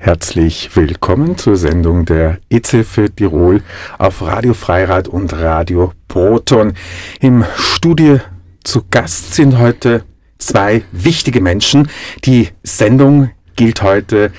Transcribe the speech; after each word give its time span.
Herzlich 0.00 0.70
willkommen 0.76 1.36
zur 1.36 1.56
Sendung 1.56 2.04
der 2.04 2.38
EZ 2.50 2.86
für 2.86 3.10
Tirol 3.10 3.62
auf 3.98 4.22
Radio 4.22 4.54
Freirad 4.54 5.08
und 5.08 5.32
Radio 5.32 5.92
Proton. 6.06 6.74
Im 7.20 7.44
Studio 7.56 8.20
zu 8.62 8.84
Gast 8.88 9.34
sind 9.34 9.58
heute 9.58 10.04
zwei 10.38 10.82
wichtige 10.92 11.40
Menschen. 11.40 11.88
Die 12.24 12.48
Sendung 12.62 13.30
gilt 13.56 13.82
heute 13.82 14.30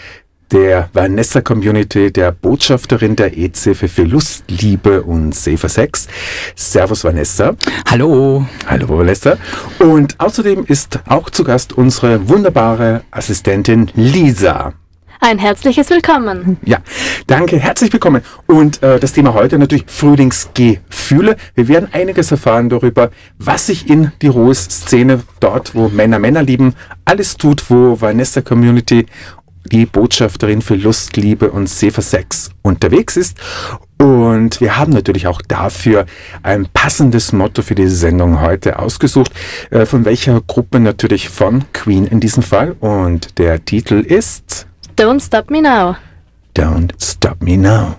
der 0.54 0.90
Vanessa 0.94 1.42
Community, 1.42 2.10
der 2.10 2.32
Botschafterin 2.32 3.18
der 3.18 3.38
EZ 3.38 3.72
für 3.76 4.04
Lust, 4.04 4.46
Liebe 4.48 5.04
und 5.04 5.36
Safer 5.36 5.70
Sex. 5.70 6.08
Servus 6.56 7.04
Vanessa. 7.04 7.58
Hallo. 7.86 8.46
Hallo 8.66 8.98
Vanessa. 8.98 9.38
Und 9.78 10.18
außerdem 10.22 10.64
ist 10.66 11.02
auch 11.06 11.30
zu 11.30 11.44
Gast 11.44 11.74
unsere 11.74 12.30
wunderbare 12.30 13.04
Assistentin 13.12 13.92
Lisa. 13.94 14.74
Ein 15.22 15.38
herzliches 15.38 15.90
Willkommen. 15.90 16.58
Ja, 16.64 16.78
danke, 17.28 17.60
herzlich 17.60 17.92
willkommen. 17.92 18.22
Und 18.48 18.82
äh, 18.82 19.02
das 19.02 19.12
Thema 19.12 19.34
heute 19.34 19.60
natürlich 19.60 19.84
Frühlingsgefühle. 19.86 21.36
Wir 21.56 21.68
werden 21.68 21.90
einiges 21.92 22.32
erfahren 22.32 22.70
darüber, 22.70 23.12
was 23.38 23.68
sich 23.68 23.90
in 23.90 24.14
die 24.22 24.28
Ruhe-Szene 24.28 25.24
dort, 25.42 25.76
wo 25.76 25.90
Männer 25.90 26.20
Männer 26.20 26.42
lieben, 26.42 26.74
alles 27.04 27.36
tut, 27.36 27.70
wo 27.70 28.00
Vanessa 28.00 28.40
Community 28.40 29.08
die 29.66 29.86
Botschafterin 29.86 30.62
für 30.62 30.76
Lust, 30.76 31.18
Liebe 31.18 31.52
und 31.52 31.68
Sex 31.68 32.52
unterwegs 32.62 33.18
ist. 33.18 33.38
Und 33.98 34.62
wir 34.62 34.78
haben 34.78 34.94
natürlich 34.94 35.28
auch 35.28 35.42
dafür 35.42 36.06
ein 36.44 36.66
passendes 36.74 37.34
Motto 37.34 37.62
für 37.62 37.76
diese 37.76 37.96
Sendung 37.96 38.40
heute 38.40 38.80
ausgesucht. 38.80 39.34
Äh, 39.70 39.86
von 39.86 40.06
welcher 40.06 40.40
Gruppe 40.40 40.80
natürlich 40.80 41.28
von 41.28 41.66
Queen 41.74 42.08
in 42.08 42.22
diesem 42.22 42.42
Fall. 42.42 42.78
Und 42.80 43.38
der 43.38 43.66
Titel 43.66 43.96
ist 44.00 44.69
Don't 45.00 45.22
Stop 45.22 45.50
Me 45.50 45.62
Now. 45.62 45.98
Don't 46.54 46.92
Stop 47.02 47.42
Me 47.42 47.56
Now. 47.56 47.96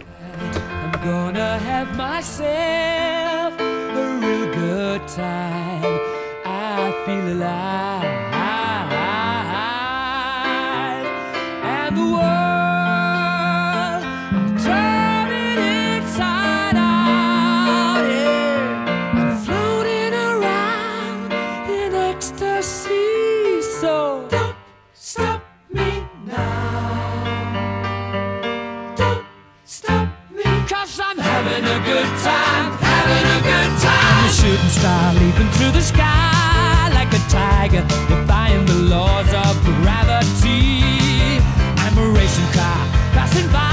Good 31.91 32.13
time, 32.23 32.71
having 32.79 33.27
a 33.37 33.41
good 33.51 33.73
time. 33.83 34.07
I'm 34.11 34.27
a 34.27 34.33
shooting 34.33 34.73
star 34.79 35.15
leaping 35.15 35.51
through 35.57 35.73
the 35.73 35.83
sky 35.83 36.91
like 36.95 37.13
a 37.13 37.23
tiger, 37.29 37.83
defying 38.09 38.65
the 38.67 38.79
laws 38.95 39.31
of 39.45 39.53
gravity. 39.83 41.43
I'm 41.83 41.99
a 41.99 42.07
racing 42.19 42.51
car 42.53 42.81
passing 43.17 43.51
by 43.51 43.70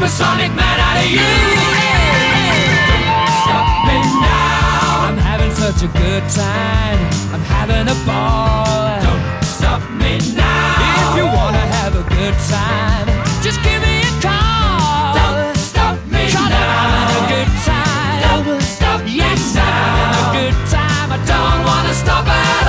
Supersonic 0.00 0.48
man 0.54 0.80
out 0.80 0.96
of 0.96 1.10
you. 1.12 1.20
Don't 2.88 3.04
stop 3.44 3.68
me 3.84 4.00
now. 4.24 5.12
I'm 5.12 5.18
having 5.18 5.52
such 5.52 5.82
a 5.82 5.88
good 5.92 6.24
time. 6.30 6.96
I'm 7.34 7.44
having 7.44 7.84
a 7.84 7.98
ball. 8.08 8.96
Don't 9.04 9.44
stop 9.44 9.82
me 10.00 10.16
now. 10.32 11.12
If 11.12 11.18
you 11.18 11.26
wanna 11.26 11.60
have 11.76 11.92
a 11.96 12.04
good 12.16 12.32
time, 12.48 13.08
just 13.44 13.60
give 13.62 13.82
me 13.82 14.00
a 14.00 14.12
call. 14.24 15.20
Don't 15.20 15.54
stop 15.58 15.96
me 16.08 16.32
now. 16.32 16.48
I'm 16.48 16.92
having 16.96 17.20
a 17.20 17.28
good 17.36 17.50
time. 17.68 18.46
Don't 18.48 18.62
stop 18.62 19.02
yes, 19.04 19.54
I'm 19.54 19.68
having 19.68 20.16
a 20.16 20.32
good 20.40 20.56
time. 20.72 21.12
I 21.12 21.18
don't 21.28 21.60
wanna 21.68 21.92
stop 21.92 22.26
at 22.26 22.59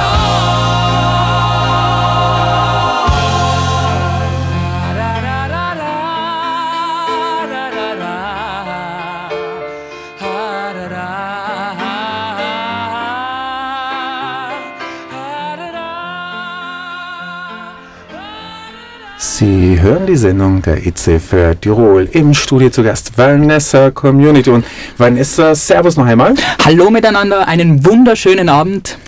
Sie 19.82 19.88
hören 19.88 20.06
die 20.06 20.16
Sendung 20.16 20.62
der 20.62 20.86
EC 20.86 21.20
für 21.20 21.60
Tirol. 21.60 22.08
Im 22.12 22.36
Studio 22.36 22.70
zu 22.70 22.84
Gast 22.84 23.18
Vanessa 23.18 23.90
Community. 23.90 24.52
Und 24.52 24.64
Vanessa, 24.96 25.56
Servus 25.56 25.98
noch 25.98 26.06
einmal. 26.06 26.36
Hallo 26.64 26.92
miteinander, 26.92 27.48
einen 27.48 27.84
wunderschönen 27.84 28.48
Abend. 28.48 29.00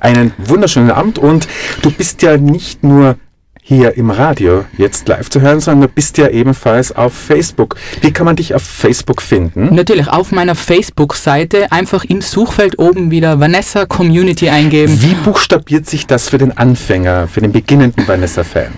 Einen 0.00 0.32
wunderschönen 0.38 0.90
Abend. 0.90 1.18
Und 1.18 1.46
du 1.82 1.90
bist 1.90 2.22
ja 2.22 2.38
nicht 2.38 2.82
nur 2.82 3.16
hier 3.60 3.98
im 3.98 4.08
Radio 4.08 4.64
jetzt 4.78 5.08
live 5.08 5.28
zu 5.28 5.42
hören, 5.42 5.60
sondern 5.60 5.90
du 5.90 5.94
bist 5.94 6.16
ja 6.16 6.28
ebenfalls 6.28 6.96
auf 6.96 7.12
Facebook. 7.12 7.76
Wie 8.00 8.10
kann 8.10 8.24
man 8.24 8.36
dich 8.36 8.54
auf 8.54 8.62
Facebook 8.62 9.20
finden? 9.20 9.74
Natürlich 9.74 10.08
auf 10.08 10.32
meiner 10.32 10.54
Facebook-Seite 10.54 11.70
einfach 11.70 12.02
im 12.02 12.22
Suchfeld 12.22 12.78
oben 12.78 13.10
wieder 13.10 13.40
Vanessa 13.40 13.84
Community 13.84 14.48
eingeben. 14.48 15.02
Wie 15.02 15.16
buchstabiert 15.16 15.86
sich 15.86 16.06
das 16.06 16.30
für 16.30 16.38
den 16.38 16.56
Anfänger, 16.56 17.28
für 17.28 17.42
den 17.42 17.52
beginnenden 17.52 18.08
Vanessa-Fan? 18.08 18.72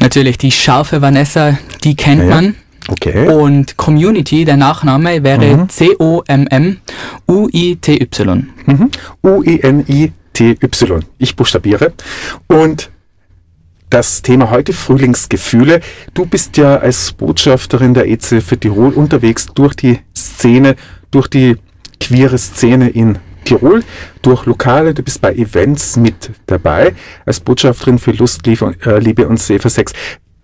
Natürlich 0.00 0.38
die 0.38 0.50
scharfe 0.50 1.02
Vanessa, 1.02 1.58
die 1.84 1.94
kennt 1.96 2.22
Ja, 2.22 2.28
ja. 2.28 2.34
man. 2.34 2.54
Okay. 2.88 3.28
Und 3.28 3.76
Community, 3.76 4.44
der 4.44 4.56
Nachname 4.56 5.22
wäre 5.22 5.68
C-O-M-M-U-I-T-Y. 5.68 6.80
Mhm. 8.66 8.90
U-I-N-I-T-Y. 9.22 11.04
Ich 11.18 11.36
buchstabiere. 11.36 11.92
Und 12.48 12.90
das 13.90 14.22
Thema 14.22 14.50
heute 14.50 14.72
Frühlingsgefühle. 14.72 15.80
Du 16.14 16.24
bist 16.24 16.56
ja 16.56 16.76
als 16.76 17.12
Botschafterin 17.12 17.92
der 17.92 18.08
EZ 18.08 18.42
für 18.44 18.58
Tirol 18.58 18.92
unterwegs 18.92 19.46
durch 19.54 19.74
die 19.74 19.98
Szene, 20.16 20.76
durch 21.10 21.26
die 21.26 21.56
queere 22.00 22.38
Szene 22.38 22.88
in 22.88 23.18
Tirol, 23.50 23.82
durch 24.22 24.46
Lokale. 24.46 24.94
Du 24.94 25.02
bist 25.02 25.20
bei 25.20 25.34
Events 25.34 25.96
mit 25.96 26.30
dabei 26.46 26.94
als 27.26 27.40
Botschafterin 27.40 27.98
für 27.98 28.12
Lust, 28.12 28.46
Liebe, 28.46 28.74
äh, 28.84 29.24
und 29.24 29.40
Safer 29.40 29.68
Sex. 29.68 29.92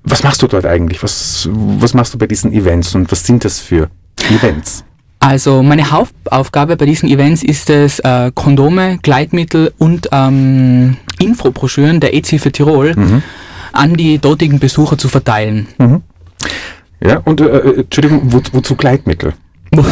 Was 0.03 0.25
machst 0.25 0.43
du 0.43 0.49
dort 0.49 0.67
eigentlich? 0.67 1.03
Was, 1.03 1.49
was 1.53 1.95
machst 1.95 2.15
du 2.15 2.19
bei 2.19 2.27
diesen 2.27 2.53
Events 2.53 2.95
und 2.95 3.11
was 3.11 3.25
sind 3.25 3.45
das 3.45 3.61
für 3.61 3.89
Events? 4.31 4.85
Also 5.21 5.63
meine 5.63 5.91
Hauptaufgabe 5.91 6.77
bei 6.77 6.87
diesen 6.87 7.09
Events 7.09 7.43
ist 7.43 7.71
es, 7.71 8.01
äh, 8.01 8.31
Kondome, 8.35 8.99
Gleitmittel 9.03 9.73
und 9.79 10.09
ähm, 10.13 10.97
Infobroschüren 11.19 12.01
der 12.01 12.15
EZ 12.15 12.41
für 12.41 12.53
Tirol 12.53 12.95
an 13.73 13.95
die 13.95 14.19
dortigen 14.19 14.59
Besucher 14.59 14.99
zu 14.99 15.09
verteilen. 15.09 15.69
Ja, 17.01 17.19
und 17.19 17.41
äh, 17.41 17.45
äh, 17.45 17.81
Entschuldigung, 17.81 18.33
wo, 18.33 18.41
wozu 18.53 18.75
Gleitmittel? 18.77 19.35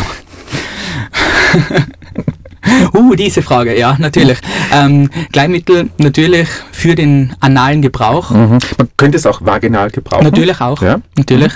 Uh, 2.95 3.15
diese 3.15 3.43
Frage, 3.43 3.79
ja, 3.79 3.97
natürlich. 3.99 4.39
Ähm, 4.73 5.11
Gleitmittel 5.33 5.91
natürlich 5.99 6.49
für 6.73 6.95
den 6.95 7.35
analen 7.41 7.83
Gebrauch. 7.83 8.31
Mhm. 8.31 8.59
Man 8.79 8.89
könnte 8.97 9.19
es 9.19 9.27
auch 9.27 9.41
vaginal 9.45 9.91
gebrauchen. 9.91 10.25
Natürlich 10.25 10.61
auch. 10.61 10.81
Ja. 10.81 11.01
Natürlich. 11.17 11.53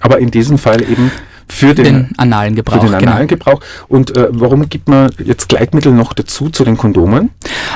Aber 0.00 0.18
in 0.18 0.30
diesem 0.30 0.58
Fall 0.58 0.82
eben 0.82 1.10
für 1.48 1.74
den, 1.74 1.84
Den 1.84 2.08
analen 2.16 2.54
für 2.54 2.62
Gebrauch. 2.62 2.80
den 2.80 2.94
analen 2.94 3.26
genau. 3.26 3.26
Gebrauch. 3.26 3.60
Und 3.88 4.16
äh, 4.16 4.28
warum 4.30 4.68
gibt 4.68 4.88
man 4.88 5.10
jetzt 5.22 5.48
Gleitmittel 5.48 5.92
noch 5.92 6.12
dazu 6.12 6.48
zu 6.48 6.64
den 6.64 6.76
Kondomen? 6.76 7.30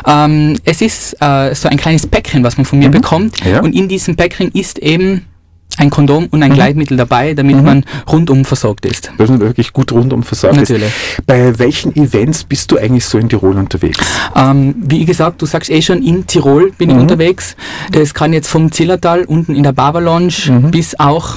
Ähm, 0.06 0.58
es 0.64 0.80
ist 0.80 1.16
äh, 1.20 1.54
so 1.54 1.68
ein 1.68 1.76
kleines 1.76 2.06
Päckchen, 2.06 2.42
was 2.44 2.56
man 2.56 2.64
von 2.64 2.78
mir 2.78 2.88
bekommt. 2.88 3.44
Mhm. 3.44 3.50
Ja. 3.50 3.60
Und 3.60 3.74
in 3.74 3.88
diesem 3.88 4.16
Päckchen 4.16 4.50
ist 4.52 4.78
eben 4.78 5.26
ein 5.78 5.90
Kondom 5.90 6.26
und 6.26 6.38
Mhm. 6.40 6.42
ein 6.42 6.52
Gleitmittel 6.52 6.96
dabei, 6.96 7.34
damit 7.34 7.62
man 7.62 7.84
rundum 8.10 8.44
versorgt 8.44 8.84
ist. 8.84 9.10
Dass 9.16 9.30
man 9.30 9.40
wirklich 9.40 9.72
gut 9.72 9.92
rundum 9.92 10.22
versorgt 10.22 10.56
Natürlich. 10.56 10.88
ist. 10.88 11.26
Bei 11.26 11.58
welchen 11.58 11.94
Events 11.96 12.44
bist 12.44 12.70
du 12.70 12.76
eigentlich 12.78 13.04
so 13.06 13.16
in 13.18 13.28
Tirol 13.28 13.56
unterwegs? 13.56 14.04
Ähm, 14.36 14.74
wie 14.78 15.04
gesagt, 15.04 15.40
du 15.40 15.46
sagst 15.46 15.70
eh 15.70 15.80
schon, 15.80 16.02
in 16.02 16.26
Tirol 16.26 16.72
bin 16.76 16.90
ich 16.90 16.96
Mhm. 16.96 17.02
unterwegs. 17.02 17.56
Es 17.92 18.12
kann 18.14 18.32
jetzt 18.32 18.48
vom 18.48 18.70
Zillertal 18.72 19.24
unten 19.24 19.54
in 19.54 19.62
der 19.62 19.72
Bava 19.72 20.00
Lounge 20.00 20.32
Mhm. 20.48 20.70
bis 20.70 20.98
auch 20.98 21.36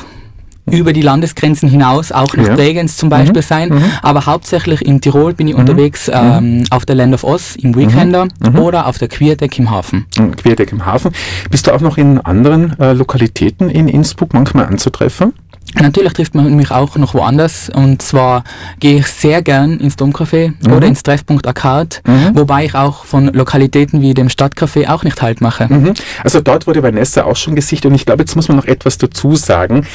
über 0.69 0.93
die 0.93 1.01
Landesgrenzen 1.01 1.67
hinaus, 1.69 2.11
auch 2.11 2.33
nach 2.35 2.45
Ja. 2.45 2.51
Mhm. 2.53 2.55
Bregenz 2.57 2.97
zum 2.97 3.09
Beispiel 3.09 3.41
sein. 3.41 3.73
Aber 4.01 4.25
hauptsächlich 4.25 4.85
in 4.85 5.01
Tirol 5.01 5.33
bin 5.33 5.47
ich 5.47 5.55
unterwegs 5.55 6.07
Mhm. 6.07 6.13
ähm, 6.13 6.63
auf 6.69 6.85
der 6.85 6.95
Land 6.95 7.13
of 7.13 7.23
Oz 7.23 7.55
im 7.55 7.75
Weekender 7.75 8.27
oder 8.59 8.85
auf 8.87 8.97
der 8.97 9.07
Queerdeck 9.07 9.57
im 9.59 9.69
Hafen. 9.71 10.05
Im 10.17 10.35
Querdeck 10.35 10.71
im 10.71 10.85
Hafen. 10.85 11.11
Bist 11.49 11.67
du 11.67 11.71
auch 11.73 11.81
noch 11.81 11.97
in 11.97 12.19
anderen 12.19 12.79
äh, 12.79 12.93
Lokalitäten 12.93 13.69
in 13.69 13.87
Innsbruck 13.87 14.33
manchmal 14.33 14.65
anzutreffen? 14.65 15.33
Natürlich 15.79 16.13
trifft 16.13 16.35
man 16.35 16.53
mich 16.55 16.71
auch 16.71 16.95
noch 16.97 17.13
woanders 17.13 17.69
und 17.69 18.01
zwar 18.01 18.43
gehe 18.79 18.99
ich 18.99 19.07
sehr 19.07 19.41
gern 19.41 19.79
ins 19.79 19.95
Domcafé 19.97 20.53
Mhm. 20.61 20.73
oder 20.73 20.87
ins 20.87 21.03
Treffpunkt 21.03 21.47
Arcade, 21.47 21.97
wobei 22.33 22.65
ich 22.65 22.75
auch 22.75 23.05
von 23.05 23.27
Lokalitäten 23.27 24.01
wie 24.01 24.13
dem 24.13 24.27
Stadtcafé 24.27 24.89
auch 24.89 25.03
nicht 25.03 25.21
halt 25.21 25.41
mache. 25.41 25.67
Mhm. 25.71 25.93
Also 26.23 26.41
dort 26.41 26.67
wurde 26.67 26.83
Vanessa 26.83 27.23
auch 27.23 27.35
schon 27.35 27.55
gesichtet 27.55 27.89
und 27.89 27.95
ich 27.95 28.05
glaube, 28.05 28.23
jetzt 28.23 28.35
muss 28.35 28.47
man 28.47 28.57
noch 28.57 28.65
etwas 28.65 28.97
dazu 28.97 29.35
sagen. 29.35 29.85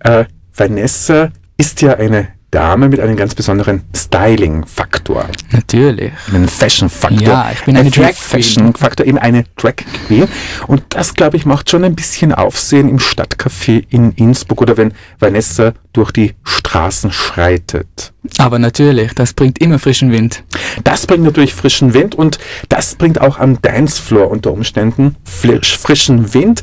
Äh, 0.00 0.24
Vanessa 0.54 1.30
ist 1.56 1.80
ja 1.82 1.94
eine 1.94 2.28
Dame 2.52 2.90
mit 2.90 3.00
einem 3.00 3.16
ganz 3.16 3.34
besonderen 3.34 3.82
Styling-Faktor, 3.96 5.26
Natürlich. 5.52 6.12
einem 6.28 6.46
Fashion-Faktor. 6.46 7.22
Ja, 7.22 7.50
ich 7.50 7.64
bin 7.64 7.76
eine 7.76 7.86
Ein 7.86 7.90
Drag. 7.92 8.12
Fashion-Faktor, 8.12 9.06
eben 9.06 9.16
eine 9.16 9.44
Drag 9.56 9.76
Queen. 10.06 10.28
Und 10.66 10.82
das, 10.90 11.14
glaube 11.14 11.38
ich, 11.38 11.46
macht 11.46 11.70
schon 11.70 11.82
ein 11.82 11.94
bisschen 11.94 12.32
Aufsehen 12.32 12.90
im 12.90 12.98
Stadtcafé 12.98 13.84
in 13.88 14.12
Innsbruck 14.12 14.60
oder 14.60 14.76
wenn 14.76 14.92
Vanessa 15.18 15.72
durch 15.94 16.10
die 16.12 16.34
Straßen 16.44 17.10
schreitet. 17.10 18.12
Aber 18.36 18.58
natürlich, 18.58 19.14
das 19.14 19.32
bringt 19.32 19.58
immer 19.58 19.78
frischen 19.78 20.12
Wind. 20.12 20.44
Das 20.84 21.06
bringt 21.06 21.24
natürlich 21.24 21.54
frischen 21.54 21.94
Wind 21.94 22.14
und 22.14 22.38
das 22.68 22.96
bringt 22.96 23.18
auch 23.18 23.38
am 23.38 23.62
Dancefloor 23.62 24.30
unter 24.30 24.52
Umständen 24.52 25.16
frisch, 25.24 25.78
frischen 25.78 26.34
Wind. 26.34 26.62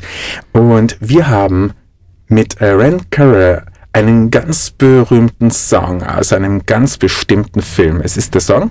Und 0.52 0.96
wir 1.00 1.26
haben 1.28 1.72
mit 2.28 2.60
Ren 2.60 3.10
Carrera 3.10 3.62
einen 3.92 4.30
ganz 4.30 4.70
berühmten 4.70 5.50
Song 5.50 6.02
aus 6.02 6.32
einem 6.32 6.64
ganz 6.66 6.96
bestimmten 6.96 7.60
Film. 7.60 8.00
Es 8.02 8.16
ist 8.16 8.34
der 8.34 8.40
Song. 8.40 8.70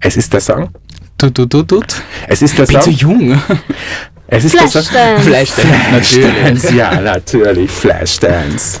Es 0.00 0.16
ist 0.16 0.32
der 0.32 0.40
Song. 0.40 0.70
Du, 1.18 1.30
du, 1.30 1.46
du, 1.46 1.62
du. 1.62 1.80
Es 2.28 2.42
ist 2.42 2.58
der 2.58 2.64
Ich 2.64 2.72
bin 2.72 2.80
zu 2.82 2.92
Song. 2.92 3.20
jung. 3.20 3.42
Es 4.28 4.44
ist 4.44 4.54
der 4.54 4.68
Song. 4.68 4.82
Flashdance. 4.82 5.22
Flashdance, 5.22 5.90
natürlich. 5.92 6.34
Flashdance, 6.60 6.74
ja, 6.74 7.00
natürlich. 7.00 7.70
Flashdance. 7.70 8.80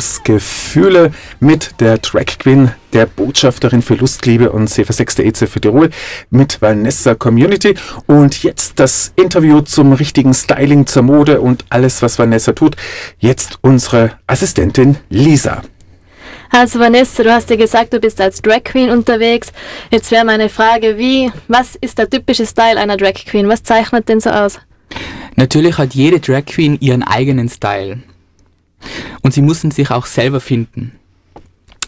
Frühlingsgefühle 0.00 1.12
mit 1.40 1.80
der 1.80 1.98
Drag 1.98 2.38
Queen, 2.38 2.70
der 2.94 3.04
Botschafterin 3.04 3.82
für 3.82 3.94
Lust, 3.94 4.24
Liebe 4.24 4.50
und 4.50 4.70
CV6 4.70 5.16
der 5.16 5.26
EZ 5.26 5.50
für 5.50 5.60
Tirol 5.60 5.90
mit 6.30 6.62
Vanessa 6.62 7.14
Community. 7.14 7.74
Und 8.06 8.42
jetzt 8.42 8.80
das 8.80 9.12
Interview 9.16 9.60
zum 9.60 9.92
richtigen 9.92 10.32
Styling, 10.32 10.86
zur 10.86 11.02
Mode 11.02 11.40
und 11.40 11.64
alles, 11.68 12.00
was 12.00 12.18
Vanessa 12.18 12.52
tut. 12.52 12.76
Jetzt 13.18 13.58
unsere 13.60 14.12
Assistentin 14.26 14.96
Lisa. 15.10 15.62
Also 16.50 16.80
Vanessa, 16.80 17.22
du 17.22 17.32
hast 17.32 17.50
ja 17.50 17.56
gesagt, 17.56 17.92
du 17.92 18.00
bist 18.00 18.20
als 18.20 18.40
Drag 18.40 18.64
Queen 18.64 18.90
unterwegs. 18.90 19.52
Jetzt 19.90 20.10
wäre 20.10 20.24
meine 20.24 20.48
Frage, 20.48 20.96
wie, 20.96 21.30
was 21.46 21.76
ist 21.80 21.98
der 21.98 22.08
typische 22.08 22.46
Style 22.46 22.80
einer 22.80 22.96
Drag 22.96 23.14
Queen? 23.14 23.48
Was 23.48 23.62
zeichnet 23.62 24.08
denn 24.08 24.20
so 24.20 24.30
aus? 24.30 24.58
Natürlich 25.36 25.78
hat 25.78 25.94
jede 25.94 26.18
Drag 26.18 26.46
Queen 26.46 26.76
ihren 26.80 27.02
eigenen 27.02 27.48
Style. 27.48 28.02
Und 29.22 29.34
sie 29.34 29.42
müssen 29.42 29.70
sich 29.70 29.90
auch 29.90 30.06
selber 30.06 30.40
finden. 30.40 30.92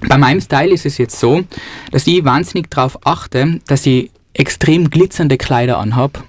Bei 0.09 0.19
meinem 0.19 0.41
Style 0.41 0.73
ist 0.73 0.87
es 0.87 0.99
jetzt 0.99 1.19
so, 1.19 1.45
dass 1.91 2.07
ich 2.07 2.25
wahnsinnig 2.25 2.71
darauf 2.71 3.07
achte, 3.07 3.61
dass 3.67 3.87
ich 3.87 4.11
extrem 4.35 4.91
glitzernde 4.91 5.39
Kleider 5.39 5.79
anhab, 5.79 6.25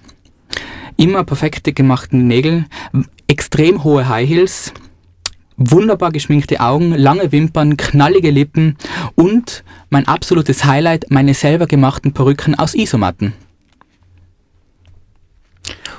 immer 0.97 1.23
perfekte 1.23 1.73
gemachte 1.73 2.17
Nägel, 2.17 2.65
extrem 3.27 3.83
hohe 3.83 4.07
High 4.07 4.29
Heels, 4.29 4.73
wunderbar 5.57 6.11
geschminkte 6.11 6.59
Augen, 6.59 6.93
lange 6.93 7.31
Wimpern, 7.31 7.77
knallige 7.77 8.31
Lippen 8.31 8.77
und 9.15 9.63
mein 9.89 10.07
absolutes 10.07 10.65
Highlight, 10.65 11.09
meine 11.09 11.33
selber 11.33 11.65
gemachten 11.65 12.13
Perücken 12.13 12.55
aus 12.55 12.75
Isomatten. 12.75 13.33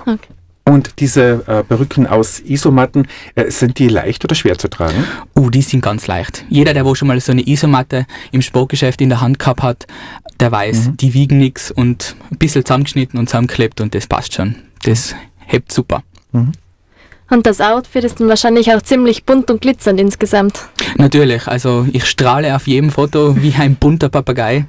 Okay. 0.02 0.34
Und 0.66 0.94
diese 0.98 1.44
äh, 1.46 1.62
Perücken 1.62 2.06
aus 2.06 2.40
Isomatten, 2.40 3.06
äh, 3.34 3.50
sind 3.50 3.78
die 3.78 3.88
leicht 3.88 4.24
oder 4.24 4.34
schwer 4.34 4.56
zu 4.56 4.68
tragen? 4.68 5.04
Uh, 5.36 5.50
die 5.50 5.60
sind 5.60 5.82
ganz 5.82 6.06
leicht. 6.06 6.46
Jeder, 6.48 6.72
der 6.72 6.86
wo 6.86 6.94
schon 6.94 7.08
mal 7.08 7.20
so 7.20 7.32
eine 7.32 7.46
Isomatte 7.46 8.06
im 8.32 8.40
Sportgeschäft 8.40 9.02
in 9.02 9.10
der 9.10 9.20
Hand 9.20 9.38
gehabt 9.38 9.62
hat, 9.62 9.86
der 10.40 10.50
weiß, 10.50 10.92
die 10.94 11.12
wiegen 11.12 11.38
nix 11.38 11.70
und 11.70 12.16
ein 12.30 12.38
bisschen 12.38 12.64
zusammengeschnitten 12.64 13.18
und 13.18 13.28
zusammengeklebt 13.28 13.82
und 13.82 13.94
das 13.94 14.06
passt 14.06 14.34
schon. 14.34 14.56
Das 14.84 15.14
hebt 15.46 15.70
super. 15.70 16.02
Und 16.32 17.46
das 17.46 17.60
Outfit 17.60 18.04
ist 18.04 18.20
dann 18.20 18.28
wahrscheinlich 18.28 18.72
auch 18.72 18.82
ziemlich 18.82 19.24
bunt 19.24 19.50
und 19.50 19.60
glitzernd 19.60 20.00
insgesamt. 20.00 20.60
Natürlich, 20.96 21.46
also 21.46 21.86
ich 21.92 22.06
strahle 22.06 22.54
auf 22.56 22.66
jedem 22.66 22.90
Foto 22.90 23.36
wie 23.42 23.54
ein 23.54 23.76
bunter 23.76 24.08
Papagei. 24.08 24.66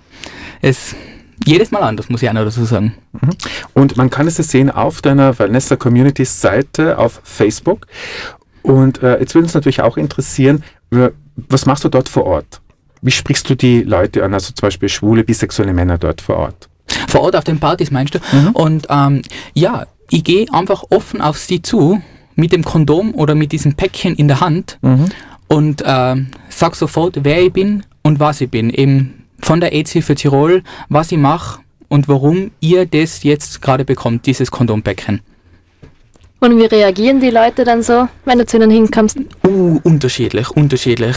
Es 0.62 0.96
jedes 1.44 1.72
Mal 1.72 1.82
anders, 1.82 2.10
muss 2.10 2.22
ich 2.22 2.30
auch 2.30 2.34
noch 2.34 2.46
dazu 2.46 2.66
sagen. 2.66 2.96
Und 3.74 3.98
man 3.98 4.10
kann 4.10 4.28
es 4.28 4.38
ja 4.38 4.44
sehen 4.44 4.72
auf 4.72 5.02
deiner 5.02 5.38
Vanessa 5.38 5.76
Community 5.76 6.26
Seite 6.26 6.98
auf 6.98 7.22
Facebook. 7.24 7.88
Und 8.62 9.04
äh, 9.04 9.20
jetzt 9.20 9.36
würde 9.36 9.46
uns 9.46 9.54
natürlich 9.54 9.82
auch 9.82 9.98
interessieren, 9.98 10.64
äh, 10.92 11.10
was 11.36 11.66
machst 11.66 11.84
du 11.84 11.90
dort 11.90 12.10
vor 12.10 12.26
Ort? 12.26 12.62
Wie 13.02 13.12
sprichst 13.12 13.50
du 13.50 13.56
die 13.56 13.84
Leute 13.84 14.24
an, 14.24 14.34
also 14.34 14.54
zum 14.54 14.68
Beispiel 14.68 14.90
schwule, 14.90 15.24
bisexuelle 15.24 15.74
Männer 15.74 15.98
dort 15.98 16.22
vor 16.22 16.38
Ort? 16.38 16.70
Vor 17.08 17.22
Ort 17.22 17.36
auf 17.36 17.44
den 17.44 17.60
Partys 17.60 17.92
meinst 17.92 18.16
du? 18.16 18.20
Und 18.54 18.88
ähm, 18.90 19.22
ja, 19.54 19.86
ich 20.10 20.24
gehe 20.24 20.48
einfach 20.52 20.84
offen 20.90 21.22
auf 21.22 21.38
sie 21.38 21.62
zu, 21.62 22.02
mit 22.36 22.52
dem 22.52 22.64
Kondom 22.64 23.14
oder 23.14 23.36
mit 23.36 23.52
diesem 23.52 23.76
Päckchen 23.76 24.16
in 24.16 24.28
der 24.28 24.42
Hand 24.42 24.78
und 25.48 25.84
ähm, 25.86 26.28
sag 26.50 26.76
sofort, 26.76 27.20
wer 27.24 27.44
ich 27.44 27.54
bin 27.54 27.84
und 28.04 28.20
was 28.20 28.42
ich 28.42 28.50
bin. 28.50 28.70
Eben 28.70 29.25
von 29.40 29.60
der 29.60 29.72
für 29.86 30.16
Tirol, 30.16 30.64
was 30.90 31.12
ich 31.12 31.18
mache 31.18 31.60
und 31.88 32.08
warum 32.08 32.52
ihr 32.60 32.86
das 32.86 33.24
jetzt 33.24 33.62
gerade 33.62 33.86
bekommt, 33.86 34.26
dieses 34.26 34.52
Kondompäckchen. 34.52 35.22
Und 36.40 36.60
wie 36.60 36.66
reagieren 36.66 37.20
die 37.20 37.30
Leute 37.30 37.64
dann 37.64 37.82
so, 37.82 38.08
wenn 38.26 38.38
du 38.38 38.46
zu 38.46 38.58
ihnen 38.58 38.70
hinkommst? 38.70 39.18
Uh, 39.46 39.80
unterschiedlich, 39.84 40.50
unterschiedlich. 40.52 41.16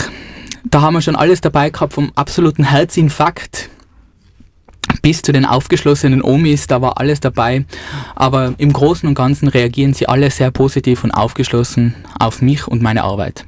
Da 0.65 0.81
haben 0.81 0.95
wir 0.95 1.03
schon 1.03 1.17
alles 1.17 1.41
dabei 1.41 1.71
gehabt, 1.71 1.93
vom 1.93 2.13
absoluten 2.15 2.65
Herzinfarkt 2.65 3.71
bis 5.03 5.23
zu 5.23 5.33
den 5.33 5.45
aufgeschlossenen 5.45 6.23
Omis, 6.23 6.67
da 6.67 6.81
war 6.81 6.99
alles 6.99 7.21
dabei. 7.21 7.65
Aber 8.15 8.55
im 8.59 8.73
Großen 8.73 9.09
und 9.09 9.15
Ganzen 9.15 9.49
reagieren 9.49 9.95
sie 9.95 10.09
alle 10.09 10.31
sehr 10.31 10.51
positiv 10.51 11.05
und 11.05 11.11
aufgeschlossen 11.11 11.95
auf 12.19 12.43
mich 12.43 12.67
und 12.67 12.83
meine 12.83 13.05
Arbeit. 13.05 13.45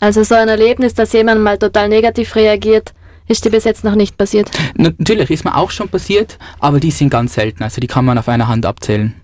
Also 0.00 0.24
so 0.24 0.34
ein 0.34 0.48
Erlebnis, 0.48 0.94
dass 0.94 1.12
jemand 1.12 1.42
mal 1.42 1.58
total 1.58 1.88
negativ 1.88 2.34
reagiert, 2.34 2.92
ist 3.28 3.44
dir 3.44 3.50
bis 3.50 3.64
jetzt 3.64 3.84
noch 3.84 3.94
nicht 3.94 4.16
passiert. 4.18 4.50
Na- 4.76 4.90
Natürlich 4.98 5.30
ist 5.30 5.44
mir 5.44 5.56
auch 5.56 5.70
schon 5.70 5.88
passiert, 5.88 6.38
aber 6.58 6.80
die 6.80 6.90
sind 6.90 7.10
ganz 7.10 7.34
selten. 7.34 7.62
Also 7.62 7.80
die 7.80 7.86
kann 7.86 8.04
man 8.04 8.18
auf 8.18 8.28
einer 8.28 8.48
Hand 8.48 8.66
abzählen. 8.66 9.14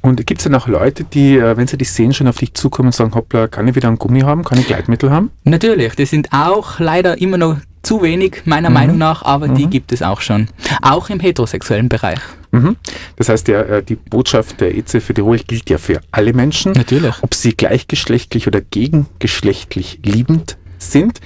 Und 0.00 0.26
gibt 0.26 0.40
es 0.40 0.44
denn 0.44 0.54
auch 0.56 0.66
Leute, 0.66 1.04
die, 1.04 1.36
äh, 1.36 1.56
wenn 1.56 1.66
sie 1.68 1.76
dich 1.78 1.92
sehen, 1.92 2.12
schon 2.12 2.26
auf 2.26 2.36
dich 2.38 2.52
zukommen 2.54 2.88
und 2.88 2.94
sagen, 2.94 3.14
hoppla, 3.14 3.46
kann 3.46 3.68
ich 3.68 3.76
wieder 3.76 3.88
ein 3.88 3.96
Gummi 3.98 4.20
haben, 4.20 4.42
kann 4.44 4.58
ich 4.58 4.66
Gleitmittel 4.66 5.10
haben? 5.10 5.30
Natürlich, 5.44 5.94
das 5.94 6.10
sind 6.10 6.32
auch 6.32 6.80
leider 6.80 7.20
immer 7.20 7.38
noch 7.38 7.56
zu 7.82 8.02
wenig, 8.02 8.42
meiner 8.44 8.70
Meinung 8.70 8.98
nach, 8.98 9.22
aber 9.22 9.48
die 9.48 9.66
gibt 9.66 9.92
es 9.92 10.02
auch 10.02 10.20
schon. 10.20 10.48
Auch 10.82 11.10
im 11.10 11.20
heterosexuellen 11.20 11.88
Bereich. 11.88 12.18
Mhm. 12.52 12.76
Das 13.16 13.28
heißt, 13.28 13.48
der, 13.48 13.68
äh, 13.68 13.82
die 13.82 13.96
Botschaft 13.96 14.60
der 14.60 14.76
EZ 14.76 15.02
für 15.02 15.14
Tirol 15.14 15.38
gilt 15.38 15.68
ja 15.70 15.78
für 15.78 16.00
alle 16.12 16.32
Menschen. 16.32 16.72
Natürlich. 16.72 17.14
Ob 17.22 17.34
sie 17.34 17.54
gleichgeschlechtlich 17.56 18.46
oder 18.46 18.60
gegengeschlechtlich 18.60 20.00
liebend 20.04 20.56
sind. 20.78 21.20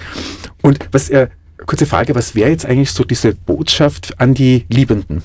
Und 0.63 0.79
was, 0.93 1.09
äh, 1.11 1.29
kurze 1.67 1.87
Frage, 1.87 2.15
was 2.15 2.35
wäre 2.35 2.51
jetzt 2.51 2.67
eigentlich 2.67 2.93
so 2.93 3.05
diese 3.05 3.35
Botschaft 3.35 4.19
an 4.19 4.35
die 4.35 4.65
Liebenden? 4.69 5.23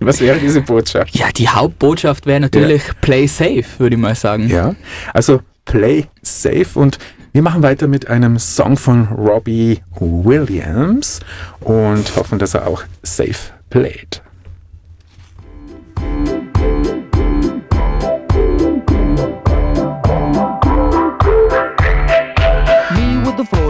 Was 0.00 0.20
wäre 0.20 0.38
diese 0.38 0.60
Botschaft? 0.60 1.16
Ja, 1.16 1.30
die 1.34 1.48
Hauptbotschaft 1.48 2.26
wäre 2.26 2.40
natürlich 2.40 2.82
Play 3.00 3.26
safe, 3.26 3.64
würde 3.78 3.96
ich 3.96 4.02
mal 4.02 4.14
sagen. 4.14 4.48
Ja, 4.48 4.74
also 5.14 5.40
play 5.64 6.06
safe 6.22 6.78
und 6.78 6.98
wir 7.32 7.42
machen 7.42 7.62
weiter 7.62 7.86
mit 7.86 8.08
einem 8.08 8.38
Song 8.38 8.76
von 8.76 9.08
Robbie 9.08 9.80
Williams 9.98 11.20
und 11.60 12.16
hoffen, 12.16 12.38
dass 12.38 12.54
er 12.54 12.66
auch 12.66 12.82
safe 13.02 13.52
played. 13.68 14.22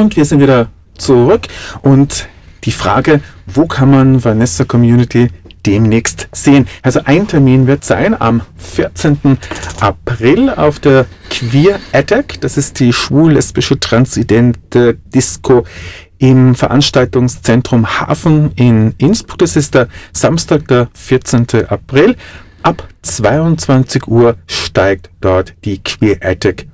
Und 0.00 0.16
wir 0.16 0.24
sind 0.24 0.40
wieder 0.40 0.68
zurück 0.96 1.42
und 1.82 2.26
die 2.64 2.72
Frage, 2.72 3.20
wo 3.46 3.66
kann 3.66 3.90
man 3.90 4.24
Vanessa 4.24 4.64
Community 4.64 5.28
demnächst 5.66 6.26
sehen? 6.32 6.66
Also 6.80 7.02
ein 7.04 7.28
Termin 7.28 7.66
wird 7.66 7.84
sein 7.84 8.18
am 8.18 8.40
14. 8.56 9.36
April 9.78 10.48
auf 10.48 10.80
der 10.80 11.04
Queer 11.28 11.80
Attack. 11.92 12.40
Das 12.40 12.56
ist 12.56 12.80
die 12.80 12.94
schwul-lesbische 12.94 13.78
transidente 13.78 14.94
Disco 15.14 15.64
im 16.16 16.54
Veranstaltungszentrum 16.54 18.00
Hafen 18.00 18.52
in 18.56 18.94
Innsbruck. 18.96 19.40
Das 19.40 19.54
ist 19.54 19.74
der 19.74 19.88
Samstag, 20.14 20.66
der 20.68 20.88
14. 20.94 21.46
April. 21.68 22.16
Ab 22.62 22.88
22 23.02 24.08
Uhr 24.08 24.36
steigt 24.46 25.10
dort 25.20 25.52
die 25.66 25.82
Queer 25.82 26.16
Attack 26.22 26.64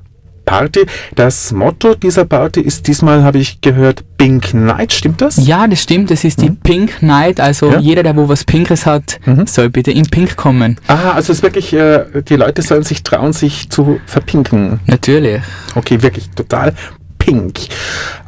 Party. 0.47 0.87
Das 1.17 1.53
Motto 1.53 1.95
dieser 1.95 2.25
Party 2.25 2.61
ist 2.61 2.87
diesmal, 2.87 3.23
habe 3.25 3.39
ich 3.39 3.61
gehört, 3.61 4.03
Pink 4.17 4.55
Night. 4.55 4.93
Stimmt 4.93 5.21
das? 5.21 5.45
Ja, 5.47 5.67
das 5.67 5.83
stimmt. 5.83 6.11
Das 6.11 6.25
ist 6.25 6.41
die 6.41 6.51
Pink 6.51 7.03
Night. 7.03 7.41
Also 7.41 7.71
Ja. 7.73 7.79
jeder, 7.81 8.03
der 8.03 8.17
wo 8.17 8.29
was 8.29 8.45
Pinkes 8.45 8.87
hat, 8.87 9.19
Mhm. 9.27 9.47
soll 9.47 9.69
bitte 9.69 9.91
in 9.91 10.07
Pink 10.07 10.37
kommen. 10.37 10.79
Ah, 10.87 11.11
also 11.15 11.33
es 11.33 11.39
ist 11.39 11.43
wirklich, 11.43 11.73
äh, 11.75 12.05
die 12.29 12.37
Leute 12.37 12.63
sollen 12.63 12.85
sich 12.85 13.03
trauen, 13.03 13.33
sich 13.33 13.69
zu 13.69 14.01
verpinken. 14.07 14.81
Natürlich. 14.87 15.43
Okay, 15.75 16.01
wirklich 16.01 16.31
total 16.31 16.73
pink. 17.19 17.59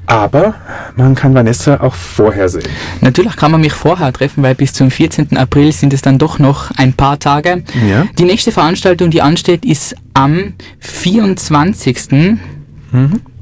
Aber 0.09 0.55
man 0.97 1.15
kann 1.15 1.35
Vanessa 1.35 1.81
auch 1.81 1.95
vorher 1.95 2.49
sehen. 2.49 2.67
Natürlich 3.03 3.37
kann 3.37 3.51
man 3.51 3.61
mich 3.61 3.75
vorher 3.75 4.11
treffen, 4.11 4.43
weil 4.43 4.55
bis 4.55 4.73
zum 4.73 4.91
14. 4.91 5.37
April 5.37 5.71
sind 5.71 5.93
es 5.93 6.01
dann 6.01 6.17
doch 6.17 6.39
noch 6.39 6.71
ein 6.79 6.95
paar 6.95 7.19
Tage. 7.19 7.63
Ja. 7.87 8.07
Die 8.19 8.25
nächste 8.25 8.51
Veranstaltung, 8.51 9.11
die 9.11 9.21
ansteht, 9.21 9.67
ist 9.67 9.95
am 10.15 10.55
24. 10.81 12.39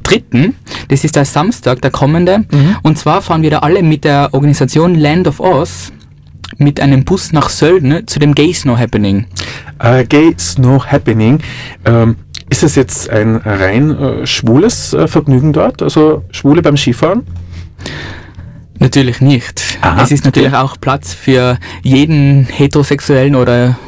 Dritten, 0.02 0.56
das 0.88 1.04
ist 1.04 1.14
der 1.14 1.24
Samstag, 1.24 1.82
der 1.82 1.92
kommende. 1.92 2.44
Und 2.82 2.98
zwar 2.98 3.22
fahren 3.22 3.42
wir 3.42 3.50
da 3.50 3.58
alle 3.60 3.84
mit 3.84 4.02
der 4.02 4.30
Organisation 4.32 4.96
Land 4.96 5.28
of 5.28 5.38
Oz 5.38 5.92
mit 6.58 6.80
einem 6.80 7.04
Bus 7.04 7.32
nach 7.32 7.48
Sölden 7.48 8.06
zu 8.08 8.18
dem 8.18 8.34
Gay 8.34 8.52
Snow 8.52 8.76
Happening. 8.78 9.26
Äh, 9.78 10.04
Gay 10.04 10.34
Snow 10.38 10.84
Happening. 10.84 11.40
Ähm, 11.84 12.16
ist 12.50 12.62
es 12.62 12.74
jetzt 12.74 13.10
ein 13.10 13.36
rein 13.36 13.98
äh, 13.98 14.26
schwules 14.26 14.92
äh, 14.94 15.08
Vergnügen 15.08 15.52
dort? 15.52 15.82
Also 15.82 16.24
Schwule 16.30 16.62
beim 16.62 16.76
Skifahren? 16.76 17.26
Natürlich 18.78 19.20
nicht. 19.20 19.62
Aha, 19.80 20.02
es 20.02 20.10
ist 20.12 20.24
natürlich 20.24 20.54
auch 20.54 20.76
Platz 20.80 21.14
für 21.14 21.58
jeden 21.82 22.44
heterosexuellen 22.44 23.34
oder 23.34 23.78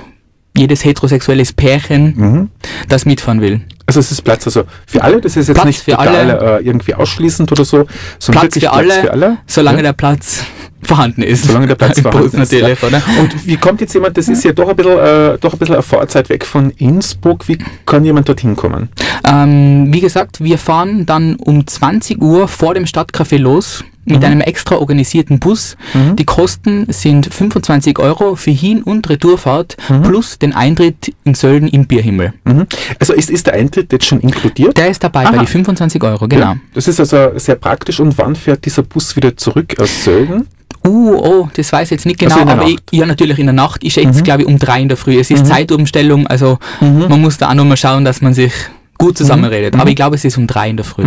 jedes 0.56 0.84
heterosexuelles 0.84 1.52
Pärchen, 1.52 2.14
Mhm. 2.16 2.50
das 2.88 3.04
mitfahren 3.04 3.40
will. 3.40 3.60
Also 3.86 4.00
es 4.00 4.10
ist 4.10 4.22
Platz 4.22 4.46
also 4.46 4.64
für 4.86 5.02
alle, 5.04 5.20
das 5.20 5.36
ist 5.36 5.48
jetzt 5.48 5.56
Platz 5.56 5.66
nicht 5.66 5.82
für 5.82 5.92
total 5.92 6.08
alle. 6.30 6.58
Äh, 6.60 6.64
irgendwie 6.64 6.94
ausschließend 6.94 7.52
oder 7.52 7.64
so, 7.64 7.86
sondern 8.18 8.42
Platz 8.48 8.58
für, 8.58 8.70
alle, 8.72 8.86
Platz 8.88 9.00
für 9.00 9.12
alle. 9.12 9.38
solange 9.46 9.78
Ja. 9.78 9.82
der 9.82 9.92
Platz 9.92 10.42
vorhanden 10.82 11.22
ist. 11.22 11.44
Solange 11.44 11.66
der 11.66 11.74
Platz 11.74 12.00
vorhanden 12.02 12.26
ist. 12.40 12.52
natürlich, 12.52 12.80
ja. 12.80 13.02
Und 13.20 13.46
wie 13.46 13.56
kommt 13.56 13.80
jetzt 13.80 13.94
jemand, 13.94 14.16
das 14.16 14.28
ist 14.28 14.44
ja 14.44 14.52
doch 14.52 14.68
ein 14.68 14.76
bisschen, 14.76 14.98
äh, 14.98 15.38
doch 15.38 15.52
ein 15.52 15.58
bisschen 15.58 15.74
eine 15.74 15.82
Fahrzeit 15.82 16.28
weg 16.28 16.44
von 16.44 16.70
Innsbruck, 16.70 17.48
wie 17.48 17.58
kann 17.86 18.04
jemand 18.04 18.28
dorthin 18.28 18.56
kommen? 18.56 18.88
Ähm, 19.24 19.92
wie 19.92 20.00
gesagt, 20.00 20.42
wir 20.42 20.58
fahren 20.58 21.06
dann 21.06 21.36
um 21.36 21.66
20 21.66 22.20
Uhr 22.22 22.48
vor 22.48 22.74
dem 22.74 22.84
Stadtcafé 22.84 23.38
los 23.38 23.84
mit 24.10 24.24
einem 24.24 24.40
extra 24.40 24.76
organisierten 24.76 25.38
Bus. 25.38 25.76
Die 26.14 26.24
Kosten 26.24 26.86
sind 26.90 27.26
25 27.32 27.98
Euro 27.98 28.36
für 28.36 28.50
Hin- 28.50 28.82
und 28.82 29.06
Retourfahrt 29.10 29.76
plus 30.02 30.38
den 30.38 30.54
Eintritt 30.54 31.14
in 31.24 31.34
Sölden 31.34 31.68
im 31.68 31.86
Bierhimmel. 31.86 32.32
Mhm. 32.44 32.66
Also 32.98 33.12
ist, 33.12 33.28
ist 33.28 33.46
der 33.46 33.52
Eintritt 33.54 33.92
jetzt 33.92 34.06
schon 34.06 34.20
inkludiert? 34.20 34.78
Der 34.78 34.88
ist 34.88 35.04
dabei 35.04 35.26
Aha. 35.26 35.32
bei 35.32 35.38
die 35.38 35.46
25 35.46 36.02
Euro, 36.02 36.26
genau. 36.26 36.52
Ja, 36.52 36.56
das 36.72 36.88
ist 36.88 36.98
also 37.00 37.38
sehr 37.38 37.56
praktisch. 37.56 38.00
Und 38.00 38.16
wann 38.16 38.34
fährt 38.34 38.64
dieser 38.64 38.82
Bus 38.82 39.14
wieder 39.14 39.36
zurück 39.36 39.78
aus 39.78 40.04
Sölden? 40.04 40.46
Uh, 40.86 41.14
oh, 41.16 41.48
das 41.54 41.72
weiß 41.72 41.88
ich 41.88 41.90
jetzt 41.92 42.06
nicht 42.06 42.18
genau, 42.18 42.36
Also 42.36 42.48
aber 42.48 42.64
ich. 42.64 42.76
Mhm. 42.76 42.98
ja, 42.98 43.06
natürlich 43.06 43.38
in 43.38 43.46
der 43.46 43.52
Nacht. 43.54 43.82
Ich 43.84 43.94
schätze, 43.94 44.22
glaube 44.22 44.42
ich, 44.42 44.48
um 44.48 44.58
drei 44.58 44.80
in 44.80 44.88
der 44.88 44.96
Früh. 44.96 45.18
Es 45.18 45.30
ist 45.30 45.46
Zeitumstellung, 45.46 46.26
also 46.26 46.58
Mhm. 46.80 47.06
man 47.08 47.20
muss 47.20 47.38
da 47.38 47.50
auch 47.50 47.54
nochmal 47.54 47.76
schauen, 47.76 48.04
dass 48.04 48.20
man 48.20 48.34
sich 48.34 48.52
gut 48.96 49.16
zusammenredet. 49.16 49.74
Mhm. 49.74 49.80
Aber 49.80 49.90
ich 49.90 49.96
glaube, 49.96 50.16
es 50.16 50.24
ist 50.24 50.36
um 50.38 50.46
drei 50.48 50.70
in 50.70 50.76
der 50.76 50.84
Früh. 50.84 51.04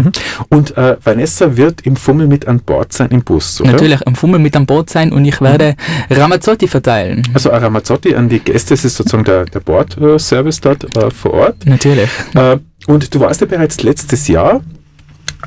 Und 0.49 0.77
äh, 0.77 0.95
Vanessa 1.03 1.57
wird 1.57 1.81
im 1.81 1.97
Fummel 1.97 2.27
mit 2.27 2.47
an 2.47 2.59
Bord 2.61 2.93
sein 2.93 3.09
im 3.09 3.21
Bus, 3.21 3.59
oder? 3.59 3.71
Natürlich 3.73 4.07
am 4.07 4.15
Fummel 4.15 4.39
mit 4.39 4.55
an 4.55 4.65
Bord 4.65 4.89
sein 4.89 5.11
und 5.11 5.25
ich 5.25 5.41
werde 5.41 5.75
Ramazzotti 6.09 6.67
verteilen. 6.69 7.21
Also 7.33 7.51
Aramazzotti 7.51 8.15
an 8.15 8.29
die 8.29 8.39
Gäste, 8.39 8.75
das 8.75 8.85
ist 8.85 8.95
sozusagen 8.95 9.25
der, 9.25 9.43
der 9.45 9.59
Bordservice 9.59 10.61
dort 10.61 10.95
äh, 10.95 11.11
vor 11.11 11.33
Ort. 11.33 11.65
Natürlich. 11.65 12.09
Äh, 12.33 12.57
und 12.87 13.13
du 13.13 13.19
warst 13.19 13.41
ja 13.41 13.47
bereits 13.47 13.83
letztes 13.83 14.27
Jahr 14.29 14.61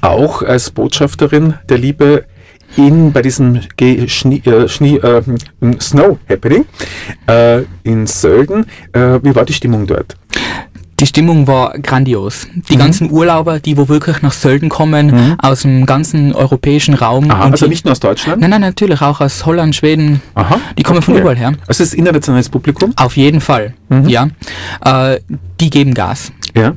auch 0.03 0.43
als 0.43 0.71
Botschafterin 0.71 1.55
der 1.71 1.79
Liebe 1.79 2.25
in, 2.77 3.13
bei 3.13 3.23
diesem 3.23 3.61
Ge 3.77 4.09
Schnie, 4.09 4.43
äh, 4.45 4.69
Schnie, 4.69 4.97
äh, 4.99 5.23
Snow 5.81 6.19
Happening 6.29 6.65
äh, 7.27 7.63
in 7.83 8.07
Sölden. 8.07 8.67
Äh, 8.93 9.21
wie 9.23 9.35
war 9.35 9.45
die 9.45 9.53
Stimmung 9.53 9.87
dort? 9.87 10.17
Die 11.01 11.07
Stimmung 11.07 11.49
war 11.49 11.77
grandios. 11.81 12.47
Mhm. 12.47 12.63
Die 12.71 12.77
ganzen 12.77 13.11
Urlauber, 13.11 13.59
die 13.59 13.77
wo 13.77 13.89
wirklich 13.89 14.23
nach 14.23 14.33
Sölden 14.33 14.69
kommen, 14.69 15.37
aus 15.39 15.63
dem 15.63 15.87
ganzen 15.87 16.33
europäischen 16.33 16.95
Raum. 16.95 17.31
Aha, 17.31 17.51
also 17.51 17.67
die, 17.67 17.71
nicht 17.71 17.85
nur 17.85 17.93
aus 17.93 18.01
Deutschland? 18.01 18.41
Nein, 18.41 18.51
nein, 18.51 18.61
natürlich 18.61 19.03
auch 19.03 19.21
aus 19.21 19.45
Holland, 19.45 19.75
Schweden. 19.75 20.23
Aha. 20.35 20.61
Die 20.79 20.85
kommen 20.85 21.03
von 21.03 21.15
okay. 21.15 21.21
überall 21.21 21.37
her. 21.37 21.49
Also 21.67 21.83
es 21.83 21.93
ist 21.93 21.95
internationales 21.95 22.49
Publikum? 22.49 22.93
Auf 22.95 23.17
jeden 23.17 23.41
Fall. 23.41 23.75
Mhm. 23.89 24.09
Ja. 24.09 24.29
Äh, 24.85 25.19
die 25.61 25.69
geben 25.69 25.95
Gas. 25.95 26.33
Ja. 26.55 26.75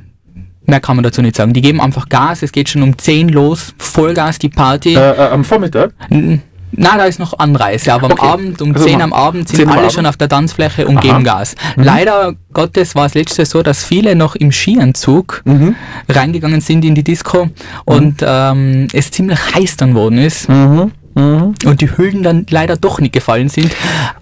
Mehr 0.67 0.82
kann 0.82 0.97
man 0.97 1.03
dazu 1.03 1.21
nicht 1.21 1.36
sagen. 1.38 1.53
Die 1.53 1.62
geben 1.62 1.80
einfach 1.80 2.10
Gas. 2.10 2.43
Es 2.43 2.51
geht 2.51 2.67
schon 2.69 2.84
um 2.84 2.97
10 2.97 3.30
los. 3.30 3.73
Vollgas 3.77 4.38
die 4.38 4.49
Party. 4.49 4.95
Äh, 4.95 5.12
äh, 5.12 5.30
am 5.32 5.43
Vormittag? 5.45 5.91
N- 6.10 6.41
Na, 6.73 6.97
da 6.97 7.06
ist 7.06 7.17
noch 7.19 7.39
Anreise, 7.39 7.93
aber 7.93 8.12
Okay. 8.12 8.21
am 8.21 8.27
Abend, 8.34 8.62
um 8.62 8.73
Also 8.73 8.86
10 8.86 8.97
mal- 8.97 9.03
am 9.06 9.13
Abend, 9.13 9.47
10 9.47 9.56
sind 9.60 9.69
alle 9.69 9.80
Abend. 9.80 9.93
schon 9.93 10.06
auf 10.06 10.17
der 10.17 10.27
Tanzfläche 10.27 10.86
und 10.86 10.97
Aha. 10.97 11.01
geben 11.01 11.23
Gas. 11.23 11.56
Leider 11.77 12.34
Gottes 12.51 12.93
war 12.93 13.06
es 13.06 13.13
letztes 13.13 13.38
Jahr 13.38 13.45
so, 13.45 13.63
dass 13.63 13.86
viele 13.86 14.17
noch 14.17 14.36
im 14.36 14.51
Skianzug 14.51 15.41
Mhm. 15.45 15.75
reingegangen 16.10 16.60
sind 16.60 16.84
in 16.84 16.93
die 16.93 17.03
Disco 17.06 17.47
und 17.86 18.17
ähm, 18.21 18.89
es 18.91 19.10
ziemlich 19.12 19.39
heiß 19.56 19.77
dann 19.77 19.95
worden 19.95 20.17
ist 20.17 20.49
Mhm. 20.49 20.91
Mhm. 21.15 21.53
und 21.65 21.80
die 21.80 21.89
Hüllen 21.97 22.21
dann 22.21 22.45
leider 22.49 22.75
doch 22.75 22.99
nicht 22.99 23.13
gefallen 23.13 23.47
sind. 23.47 23.73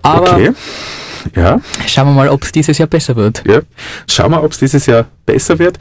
Aber 0.04 0.34
Okay. 0.34 0.52
Ja. 1.36 1.60
schauen 1.88 2.08
wir 2.08 2.14
mal, 2.14 2.30
ob 2.30 2.44
es 2.44 2.52
dieses 2.52 2.78
Jahr 2.78 2.88
besser 2.88 3.16
wird. 3.16 3.44
Ja. 3.48 3.62
Schauen 4.08 4.32
wir, 4.32 4.44
ob 4.44 4.52
es 4.52 4.60
dieses 4.60 4.86
Jahr 4.86 5.06
besser 5.26 5.60
wird. 5.60 5.80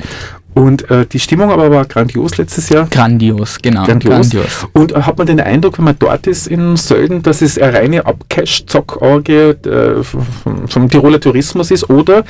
Und 0.54 0.88
äh, 0.88 1.04
die 1.04 1.18
Stimmung 1.18 1.50
aber 1.50 1.70
war 1.70 1.84
grandios 1.84 2.36
letztes 2.36 2.68
Jahr. 2.68 2.86
Grandios, 2.86 3.58
genau. 3.60 3.84
Grandios. 3.84 4.30
Und 4.72 4.92
äh, 4.92 5.02
hat 5.02 5.18
man 5.18 5.26
den 5.26 5.40
Eindruck, 5.40 5.78
wenn 5.78 5.84
man 5.84 5.96
dort 5.98 6.28
ist 6.28 6.46
in 6.46 6.76
Sölden, 6.76 7.22
dass 7.22 7.42
es 7.42 7.58
eine 7.58 7.74
reine 7.74 8.06
Abcash-Zockorgie 8.06 9.32
äh, 9.32 10.04
vom, 10.04 10.68
vom 10.68 10.88
Tiroler 10.88 11.20
Tourismus 11.20 11.72
ist? 11.72 11.90
Oder 11.90 12.24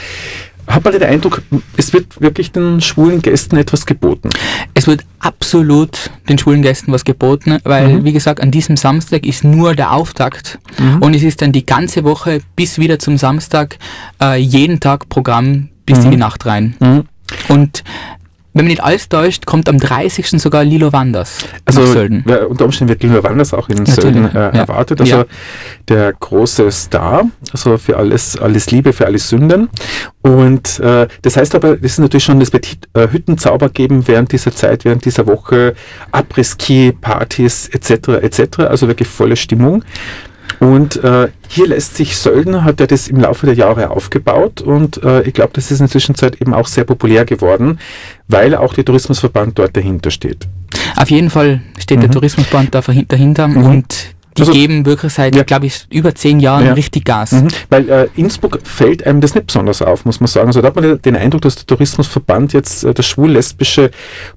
hat 0.66 0.84
man 0.84 0.92
den 0.92 1.02
Eindruck, 1.02 1.42
es 1.76 1.92
wird 1.92 2.20
wirklich 2.20 2.52
den 2.52 2.80
schwulen 2.80 3.22
Gästen 3.22 3.56
etwas 3.56 3.86
geboten? 3.86 4.30
Es 4.74 4.86
wird 4.86 5.04
absolut 5.18 6.10
den 6.28 6.38
schwulen 6.38 6.62
Gästen 6.62 6.92
was 6.92 7.04
geboten, 7.04 7.58
weil, 7.64 8.04
wie 8.04 8.12
gesagt, 8.12 8.40
an 8.40 8.50
diesem 8.50 8.76
Samstag 8.76 9.26
ist 9.26 9.44
nur 9.44 9.74
der 9.74 9.92
Auftakt 9.92 10.58
und 11.00 11.14
es 11.14 11.22
ist 11.22 11.42
dann 11.42 11.52
die 11.52 11.66
ganze 11.66 12.04
Woche 12.04 12.40
bis 12.56 12.78
wieder 12.78 12.98
zum 12.98 13.18
Samstag 13.18 13.78
äh, 14.20 14.38
jeden 14.40 14.80
Tag 14.80 15.08
Programm 15.08 15.68
bis 15.86 16.04
in 16.04 16.10
die 16.10 16.16
Nacht 16.16 16.46
rein. 16.46 16.76
Mhm. 16.80 17.04
Und 17.48 17.84
wenn 18.54 18.64
mich 18.64 18.74
nicht 18.74 18.84
alles 18.84 19.08
täuscht, 19.08 19.46
kommt 19.46 19.68
am 19.68 19.78
30. 19.78 20.40
sogar 20.40 20.64
Lilo 20.64 20.92
Wanders 20.92 21.38
Also 21.64 21.84
Sölden. 21.84 22.22
wer- 22.24 22.48
unter 22.48 22.64
Umständen 22.64 22.88
wird 22.90 23.02
Lino 23.02 23.22
Wanders 23.22 23.52
auch 23.52 23.68
in 23.68 23.76
Natürlich, 23.78 23.96
Sölden 24.00 24.24
äh, 24.30 24.34
ja. 24.34 24.48
erwartet. 24.50 25.00
Also 25.00 25.16
Ja. 25.18 25.24
der 25.88 26.12
große 26.12 26.70
Star, 26.70 27.24
also 27.52 27.76
für 27.78 27.96
alles, 27.96 28.38
alles 28.38 28.70
Liebe, 28.70 28.92
für 28.92 29.06
alle 29.06 29.18
Sünden. 29.18 29.68
Und 30.22 30.78
äh, 30.80 31.08
das 31.22 31.36
heißt 31.36 31.54
aber, 31.54 31.76
das 31.76 31.92
ist 31.92 31.98
natürlich 31.98 32.24
schon, 32.24 32.40
es 32.40 32.52
wird 32.52 32.66
äh, 32.94 33.08
Hüttenzauber 33.10 33.68
geben 33.68 34.06
während 34.08 34.32
dieser 34.32 34.52
Zeit, 34.54 34.84
während 34.84 35.04
dieser 35.04 35.26
Woche, 35.26 35.74
Après-Ski, 36.12 36.92
Partys 37.00 37.68
etc. 37.68 38.08
etc. 38.22 38.60
Also 38.60 38.86
wirklich 38.88 39.08
volle 39.08 39.36
Stimmung. 39.36 39.84
Und 40.60 41.02
äh, 41.02 41.28
hier 41.48 41.66
lässt 41.66 41.96
sich 41.96 42.16
Sölden, 42.16 42.64
hat 42.64 42.80
er 42.80 42.86
das 42.86 43.08
im 43.08 43.20
Laufe 43.20 43.46
der 43.46 43.54
Jahre 43.54 43.90
aufgebaut 43.90 44.60
und 44.60 45.02
äh, 45.02 45.22
ich 45.22 45.34
glaube, 45.34 45.50
das 45.54 45.70
ist 45.70 45.80
in 45.80 45.86
der 45.86 45.90
Zwischenzeit 45.90 46.40
eben 46.40 46.54
auch 46.54 46.66
sehr 46.68 46.84
populär 46.84 47.24
geworden, 47.24 47.78
weil 48.28 48.54
auch 48.54 48.72
der 48.74 48.84
Tourismusverband 48.84 49.58
dort 49.58 49.76
dahinter 49.76 50.10
steht. 50.10 50.46
Auf 50.96 51.10
jeden 51.10 51.30
Fall 51.30 51.60
steht 51.78 52.02
der 52.02 52.10
Tourismusband 52.10 52.74
da 52.74 52.80
verhin- 52.80 53.06
dahinter 53.08 53.44
und 53.44 54.14
die. 54.36 54.42
Also- 54.42 54.52
geben 54.52 54.84
wirklich 54.86 55.12
seit, 55.12 55.34
Ja. 55.34 55.42
glaube 55.42 55.66
ich, 55.66 55.86
über 55.90 56.14
zehn 56.14 56.40
Jahren 56.40 56.66
Ja. 56.66 56.72
richtig 56.74 57.04
Gas. 57.04 57.32
Mhm. 57.32 57.48
Weil 57.70 57.88
äh, 57.88 58.08
Innsbruck 58.16 58.58
fällt 58.64 59.06
einem 59.06 59.20
das 59.20 59.34
nicht 59.34 59.46
besonders 59.46 59.80
auf, 59.82 60.04
muss 60.04 60.20
man 60.20 60.26
sagen. 60.28 60.46
Also 60.48 60.60
da 60.60 60.68
hat 60.68 60.76
man 60.76 61.00
den 61.02 61.16
Eindruck, 61.16 61.42
dass 61.42 61.56
der 61.56 61.66
Tourismusverband 61.66 62.52
jetzt 62.52 62.84
äh, 62.84 62.92
das 62.94 63.06
schwul-lesbische 63.06 63.90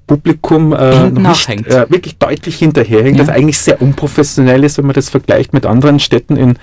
Publikum 0.06 0.72
äh, 0.72 1.10
nicht, 1.10 1.48
äh, 1.48 1.86
wirklich 1.90 2.16
deutlich 2.18 2.56
hinterherhängt, 2.56 3.18
Ja. 3.18 3.24
das 3.24 3.34
eigentlich 3.34 3.58
sehr 3.58 3.80
unprofessionell 3.82 4.64
ist, 4.64 4.78
wenn 4.78 4.86
man 4.86 4.94
das 4.94 5.08
vergleicht 5.10 5.52
mit 5.52 5.66
anderen 5.66 6.00
Städten 6.00 6.36
im 6.36 6.54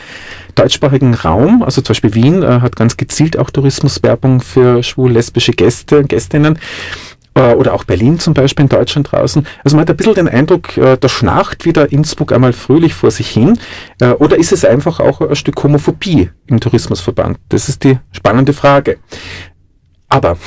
deutschsprachigen 0.55 1.13
Raum. 1.13 1.63
Also 1.63 1.81
zum 1.81 1.93
Beispiel 1.93 2.13
Wien 2.15 2.43
äh, 2.43 2.61
hat 2.61 2.75
ganz 2.75 2.97
gezielt 2.97 3.37
auch 3.37 3.49
Tourismuswerbung 3.49 4.41
für 4.41 4.81
schwul-lesbische 4.83 5.51
Gäste 5.51 5.99
und 5.99 6.09
Gästinnen. 6.09 6.57
Äh, 7.35 7.53
oder 7.53 7.73
auch 7.73 7.83
Berlin 7.83 8.17
zum 8.17 8.33
Beispiel 8.33 8.63
in 8.63 8.69
Deutschland 8.69 9.11
draußen. 9.11 9.45
Also 9.63 9.75
man 9.75 9.81
hat 9.81 9.89
ein 9.89 9.97
bisschen 9.97 10.15
den 10.15 10.29
Eindruck, 10.29 10.77
äh, 10.77 10.97
da 10.97 11.09
schnarcht 11.09 11.65
wieder 11.65 11.91
Innsbruck 11.91 12.31
einmal 12.31 12.53
fröhlich 12.53 12.93
vor 12.93 13.11
sich 13.11 13.29
hin. 13.29 13.59
Äh, 13.99 14.11
oder 14.11 14.37
ist 14.37 14.51
es 14.51 14.65
einfach 14.65 14.99
auch 14.99 15.21
ein 15.21 15.35
Stück 15.35 15.61
Homophobie 15.63 16.29
im 16.47 16.59
Tourismusverband? 16.59 17.37
Das 17.49 17.69
ist 17.69 17.83
die 17.83 17.99
spannende 18.11 18.53
Frage. 18.53 18.97
Aber 20.07 20.37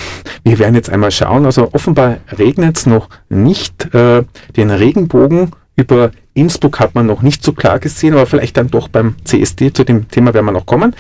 wir 0.45 0.59
werden 0.59 0.75
jetzt 0.77 0.89
einmal 0.89 1.11
schauen, 1.11 1.45
also 1.45 1.69
offenbar 1.73 2.19
regnet 2.39 2.79
es 2.79 2.87
noch 2.87 3.09
nicht. 3.29 3.89
Den 3.93 4.71
Regenbogen 4.71 5.51
über 5.77 6.13
Innsbruck 6.33 6.79
hat 6.79 6.95
man 6.95 7.07
noch 7.07 7.23
nicht 7.23 7.43
so 7.43 7.53
klar 7.53 7.81
gesehen, 7.81 8.15
aber 8.15 8.25
vielleicht 8.27 8.57
dann 8.57 8.69
doch 8.69 8.87
beim 8.89 9.17
CSD, 9.25 9.73
zu 9.73 9.85
dem 9.85 10.09
Thema 10.09 10.33
werden 10.33 10.47
wir 10.47 10.53
noch 10.53 10.65
kommen. 10.65 10.95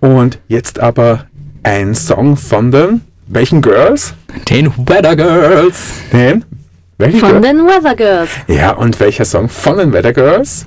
Und 0.00 0.40
jetzt 0.48 0.80
aber 0.80 1.26
ein 1.62 1.94
Song 1.94 2.36
von 2.36 2.72
den, 2.72 3.02
welchen 3.32 3.60
Girls? 3.62 4.14
Den 4.48 4.72
Weather 4.76 5.16
Girls. 5.16 5.76
Den? 6.12 6.44
Welche 6.98 7.18
Von 7.18 7.30
Girls? 7.40 7.46
den 7.46 7.66
Weather 7.66 7.96
Girls. 7.96 8.30
Ja, 8.46 8.72
und 8.72 8.98
welcher 9.00 9.24
Song 9.24 9.48
von 9.48 9.78
den 9.78 9.92
Weather 9.92 10.12
Girls? 10.12 10.66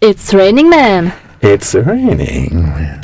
It's 0.00 0.32
Raining 0.34 0.68
Man. 0.68 1.12
It's 1.40 1.74
raining. 1.74 2.72
Hi, 2.76 3.00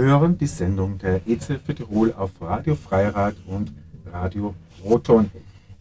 hören 0.00 0.38
die 0.38 0.46
Sendung 0.46 0.98
der 0.98 1.20
EZ 1.26 1.48
Tirol 1.76 2.12
auf 2.14 2.30
Radio 2.40 2.74
Freirad 2.74 3.36
und 3.46 3.72
Radio 4.10 4.54
Roton. 4.84 5.30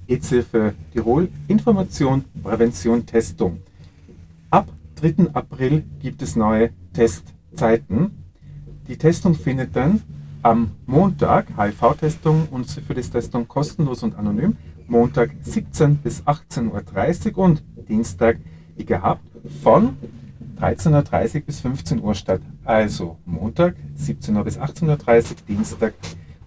EZ 0.08 0.46
Tirol 0.92 1.30
Information, 1.48 2.26
Prävention, 2.44 3.06
Testung. 3.06 3.60
Ab 4.50 4.68
3. 4.96 5.32
April 5.34 5.84
gibt 6.02 6.22
es 6.22 6.36
neue 6.36 6.72
Testzeiten. 6.94 8.12
Die 8.88 8.98
Testung 8.98 9.36
findet 9.36 9.76
dann 9.76 10.02
am 10.42 10.72
Montag, 10.86 11.48
HIV-Testung 11.58 12.48
und 12.50 12.68
Syphilis-Testung 12.68 13.48
kostenlos 13.48 14.04
und 14.04 14.18
anonym, 14.18 14.58
Montag 14.88 15.32
17 15.42 15.98
bis 15.98 16.24
18.30 16.24 17.36
Uhr 17.36 17.46
und 17.46 17.64
Dienstag, 17.88 18.38
wie 18.76 18.86
gehabt, 18.86 19.24
von 19.62 19.98
13.30 20.60 21.36
Uhr 21.36 21.42
bis 21.42 21.60
15 21.62 22.02
Uhr 22.02 22.16
statt. 22.16 22.42
Also 22.64 23.18
Montag 23.26 23.76
17 23.96 24.36
Uhr 24.36 24.44
bis 24.44 24.60
18.30 24.60 24.88
Uhr, 24.90 25.36
Dienstag 25.48 25.94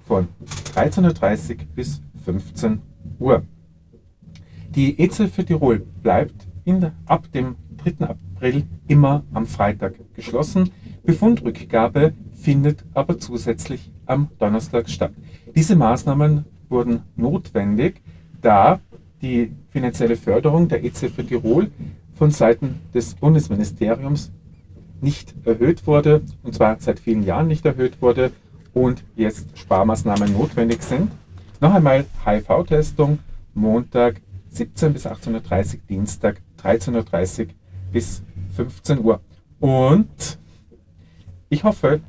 von 0.06 0.28
13.30 0.74 1.50
Uhr 1.50 1.56
bis 1.74 2.02
15 2.24 2.82
Uhr. 3.18 3.42
Die 4.70 4.98
EZ 4.98 5.30
für 5.30 5.44
Tirol 5.44 5.80
bleibt 6.02 6.46
in, 6.64 6.92
ab 7.06 7.30
dem 7.32 7.56
3. 7.84 8.06
April 8.06 8.64
immer 8.86 9.24
am 9.32 9.46
Freitag 9.46 9.94
geschlossen. 10.14 10.70
Befundrückgabe 11.04 12.14
findet 12.32 12.84
aber 12.94 13.18
zusätzlich 13.18 13.90
am 14.06 14.28
Donnerstag 14.38 14.88
statt. 14.88 15.12
Diese 15.54 15.76
Maßnahmen 15.76 16.44
wurden 16.68 17.02
notwendig, 17.16 18.02
da 18.40 18.80
die 19.20 19.52
finanzielle 19.70 20.16
Förderung 20.16 20.68
der 20.68 20.84
EZ 20.84 21.12
für 21.12 21.24
Tirol 21.24 21.70
von 22.14 22.30
Seiten 22.30 22.80
des 22.94 23.14
Bundesministeriums 23.14 24.32
nicht 25.00 25.34
erhöht 25.44 25.86
wurde, 25.86 26.22
und 26.42 26.54
zwar 26.54 26.78
seit 26.78 27.00
vielen 27.00 27.24
Jahren 27.24 27.48
nicht 27.48 27.66
erhöht 27.66 28.00
wurde 28.00 28.30
und 28.72 29.04
jetzt 29.16 29.58
Sparmaßnahmen 29.58 30.32
notwendig 30.32 30.82
sind. 30.82 31.10
Noch 31.60 31.74
einmal 31.74 32.06
HIV-Testung, 32.24 33.18
Montag 33.54 34.20
17 34.50 34.92
bis 34.92 35.06
18.30 35.06 35.74
Uhr, 35.74 35.80
Dienstag 35.88 36.40
13.30 36.62 37.40
Uhr 37.40 37.46
bis 37.92 38.22
15 38.56 38.98
Uhr. 39.00 39.20
Und 39.60 40.38
ich 41.48 41.64
hoffe, 41.64 42.00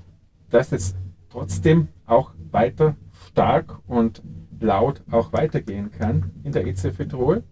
dass 0.49 0.71
es 0.71 0.95
trotzdem 1.29 1.87
auch 2.05 2.31
weiter 2.51 2.95
stark 3.27 3.79
und 3.87 4.21
laut 4.59 5.01
auch 5.11 5.33
weitergehen 5.33 5.91
kann 5.91 6.31
in 6.43 6.51
der 6.51 6.65
EZ 6.67 6.95
Tirol. 6.97 7.43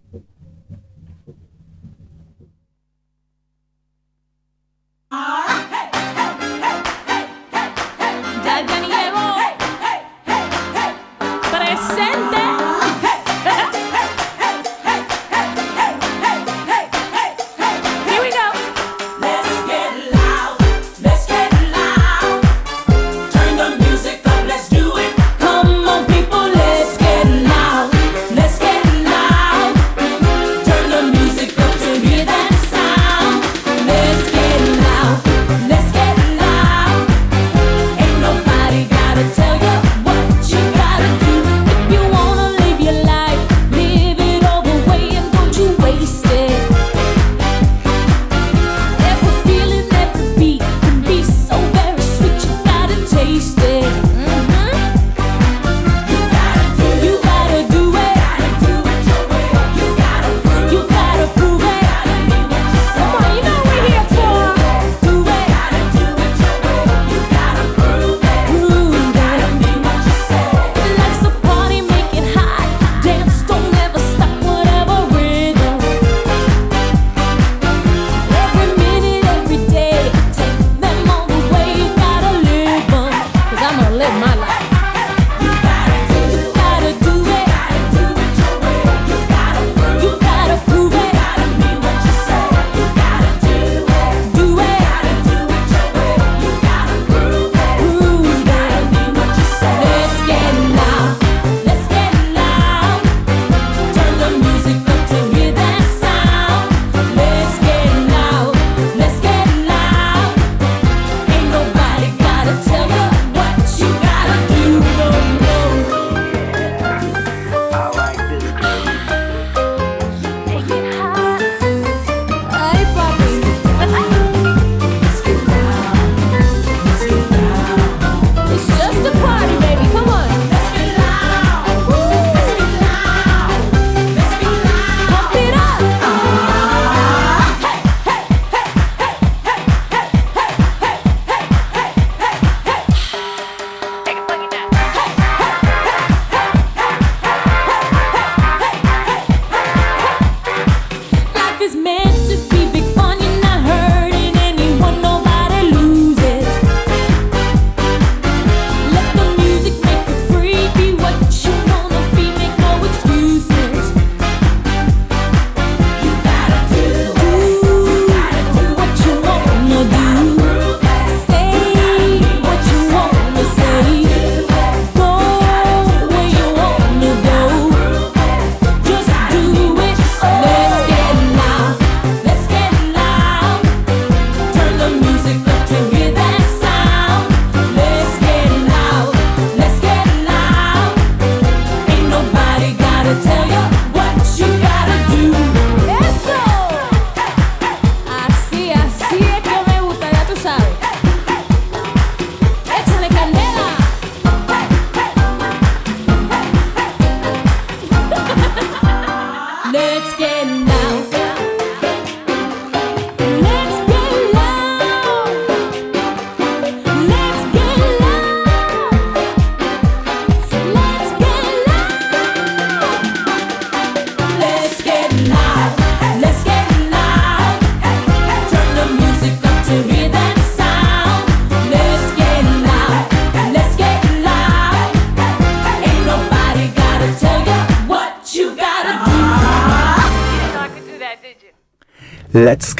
Ah! 5.14 5.41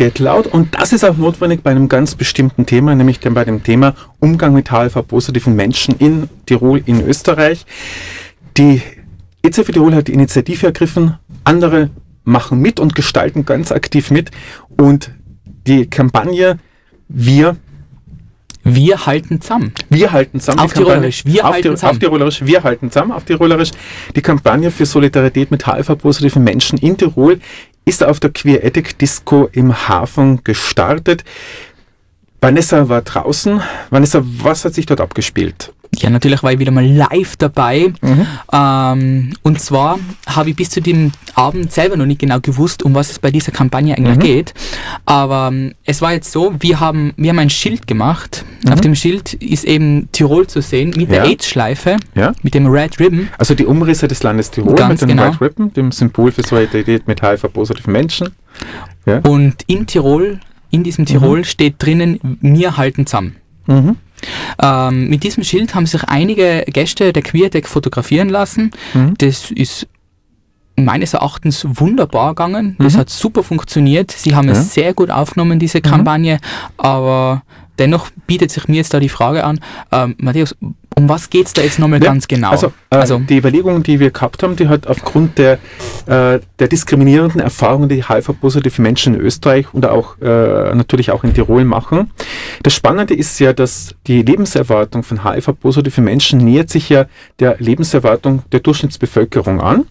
wird 0.02 0.18
laut 0.18 0.48
und 0.48 0.74
das 0.74 0.92
ist 0.92 1.04
auch 1.04 1.16
notwendig 1.16 1.62
bei 1.62 1.70
einem 1.70 1.88
ganz 1.88 2.16
bestimmten 2.16 2.66
Thema, 2.66 2.92
nämlich 2.96 3.20
denn 3.20 3.34
bei 3.34 3.44
dem 3.44 3.62
Thema 3.62 3.94
Umgang 4.18 4.52
mit 4.52 4.72
HIV-positiven 4.72 5.54
Menschen 5.54 5.94
in 5.96 6.28
Tirol, 6.44 6.82
in 6.86 7.06
Österreich. 7.06 7.64
Die 8.56 8.82
EZF 9.44 9.70
Tirol 9.70 9.94
hat 9.94 10.08
die 10.08 10.14
Initiative 10.14 10.66
ergriffen, 10.66 11.18
andere 11.44 11.90
machen 12.24 12.58
mit 12.58 12.80
und 12.80 12.96
gestalten 12.96 13.44
ganz 13.44 13.70
aktiv 13.70 14.10
mit 14.10 14.32
und 14.76 15.12
die 15.68 15.86
Kampagne 15.86 16.58
Wir 17.08 17.56
wir 18.64 19.06
halten 19.06 19.40
zusammen. 19.40 19.72
Wir 19.88 20.12
halten 20.12 20.38
zusammen. 20.38 20.60
Auf 20.60 20.72
Tirolerisch. 20.72 21.24
Wir 21.24 21.44
auf 21.44 21.54
halten 21.54 21.70
die, 21.70 21.74
zusammen. 21.74 21.92
Auf 21.92 21.98
Tirolerisch. 21.98 22.46
Wir 22.46 22.62
halten 22.62 22.90
zusammen. 22.92 23.12
Auf 23.12 23.24
Tirolerisch. 23.24 23.70
Die 24.14 24.22
Kampagne 24.22 24.70
für 24.70 24.86
Solidarität 24.86 25.50
mit 25.50 25.66
HIV-positiven 25.66 26.44
Menschen 26.44 26.78
in 26.78 26.96
Tirol 26.96 27.40
ist 27.84 28.04
auf 28.04 28.20
der 28.20 28.30
Queer 28.30 28.64
Ethic 28.64 28.98
Disco 28.98 29.48
im 29.52 29.88
Hafen 29.88 30.44
gestartet. 30.44 31.24
Vanessa 32.40 32.88
war 32.88 33.02
draußen. 33.02 33.62
Vanessa, 33.90 34.22
was 34.24 34.64
hat 34.64 34.74
sich 34.74 34.86
dort 34.86 35.00
abgespielt? 35.00 35.72
Ja, 35.98 36.08
natürlich 36.10 36.42
war 36.42 36.52
ich 36.52 36.58
wieder 36.58 36.72
mal 36.72 36.86
live 36.86 37.36
dabei. 37.36 37.92
Ähm, 38.52 39.32
und 39.42 39.60
zwar 39.60 39.98
habe 40.26 40.50
ich 40.50 40.56
bis 40.56 40.70
zu 40.70 40.80
dem 40.80 41.12
Abend 41.34 41.70
selber 41.70 41.96
noch 41.96 42.06
nicht 42.06 42.20
genau 42.20 42.40
gewusst, 42.40 42.82
um 42.82 42.94
was 42.94 43.10
es 43.10 43.18
bei 43.18 43.30
dieser 43.30 43.52
Kampagne 43.52 43.94
eigentlich 43.96 44.18
geht. 44.18 44.54
Aber 45.04 45.48
ähm, 45.52 45.74
es 45.84 46.00
war 46.00 46.12
jetzt 46.12 46.32
so, 46.32 46.54
wir 46.60 46.80
haben, 46.80 47.12
wir 47.16 47.30
haben 47.30 47.38
ein 47.38 47.50
Schild 47.50 47.86
gemacht. 47.86 48.44
Auf 48.70 48.80
dem 48.80 48.94
Schild 48.94 49.34
ist 49.34 49.64
eben 49.64 50.08
Tirol 50.12 50.46
zu 50.46 50.62
sehen 50.62 50.92
mit 50.96 51.10
der 51.10 51.24
Ja. 51.24 51.30
AIDS-Schleife, 51.30 51.96
Ja. 52.14 52.32
mit 52.42 52.54
dem 52.54 52.66
Red 52.66 52.98
Ribbon. 52.98 53.28
Also 53.38 53.54
die 53.54 53.66
Umrisse 53.66 54.08
des 54.08 54.22
Landes 54.22 54.50
Tirol 54.50 54.74
Ganz 54.74 55.02
mit 55.02 55.10
dem 55.10 55.16
genau. 55.16 55.28
White 55.30 55.40
Ribbon, 55.42 55.72
dem 55.74 55.92
Symbol 55.92 56.32
für 56.32 56.42
Solidarität 56.42 57.06
mit 57.06 57.22
HIV-positiven 57.22 57.92
Menschen. 57.92 58.30
Ja. 59.04 59.18
Und 59.18 59.56
in 59.66 59.86
Tirol, 59.86 60.40
in 60.70 60.84
diesem 60.84 61.04
Tirol 61.04 61.44
steht 61.44 61.74
drinnen, 61.78 62.38
wir 62.40 62.76
halten 62.78 63.06
zusammen. 63.06 63.36
Mhm. 63.66 63.96
Ähm, 64.60 65.08
mit 65.08 65.22
diesem 65.24 65.44
Schild 65.44 65.74
haben 65.74 65.86
sich 65.86 66.04
einige 66.04 66.64
Gäste 66.66 67.12
der 67.12 67.22
QueerTech 67.22 67.66
fotografieren 67.66 68.28
lassen. 68.28 68.70
Mhm. 68.94 69.14
Das 69.18 69.50
ist 69.50 69.86
meines 70.76 71.14
Erachtens 71.14 71.66
wunderbar 71.68 72.30
gegangen. 72.30 72.76
Das 72.78 72.94
Mhm. 72.94 72.98
hat 72.98 73.10
super 73.10 73.42
funktioniert. 73.42 74.10
Sie 74.10 74.34
haben 74.34 74.48
Ja. 74.48 74.54
Mhm. 74.54 74.60
es 74.60 74.74
sehr 74.74 74.94
gut 74.94 75.10
aufgenommen, 75.10 75.58
diese 75.58 75.80
Kampagne. 75.80 76.38
Aber 76.78 77.42
dennoch 77.78 78.08
bietet 78.26 78.50
sich 78.50 78.68
mir 78.68 78.76
jetzt 78.76 78.94
da 78.94 79.00
die 79.00 79.08
Frage 79.10 79.44
an, 79.44 79.60
ähm, 79.92 80.14
Matthäus, 80.18 80.56
um 80.96 81.08
was 81.08 81.30
geht 81.30 81.46
es 81.46 81.52
da 81.52 81.62
jetzt 81.62 81.78
nochmal 81.78 82.02
Ja, 82.02 82.06
ganz 82.06 82.28
genau? 82.28 82.50
Also, 82.50 82.72
äh, 83.16 83.20
die 83.28 83.36
Überlegung, 83.36 83.82
die 83.82 84.00
wir 84.00 84.10
gehabt 84.10 84.42
haben, 84.42 84.56
die 84.56 84.68
hat 84.68 84.86
aufgrund 84.86 85.38
der, 85.38 85.54
äh, 86.06 86.40
der 86.58 86.68
diskriminierenden 86.68 87.40
Erfahrungen, 87.40 87.88
die 87.88 88.04
HIV-positive 88.06 88.80
Menschen 88.80 89.14
in 89.14 89.20
Österreich 89.20 89.72
und 89.72 89.86
auch 89.86 90.18
äh, 90.20 90.74
natürlich 90.74 91.10
auch 91.10 91.24
in 91.24 91.34
Tirol 91.34 91.64
machen. 91.64 92.10
Das 92.62 92.74
Spannende 92.74 93.14
ist 93.14 93.38
ja, 93.38 93.52
dass 93.52 93.94
die 94.06 94.22
Lebenserwartung 94.22 95.02
von 95.02 95.24
HIV-positiven 95.24 96.04
Menschen 96.04 96.40
nähert 96.40 96.70
sich 96.70 96.88
ja 96.88 97.06
der 97.38 97.56
Lebenserwartung 97.58 98.42
der 98.52 98.60
Durchschnittsbevölkerung 98.60 99.60
an. 99.60 99.86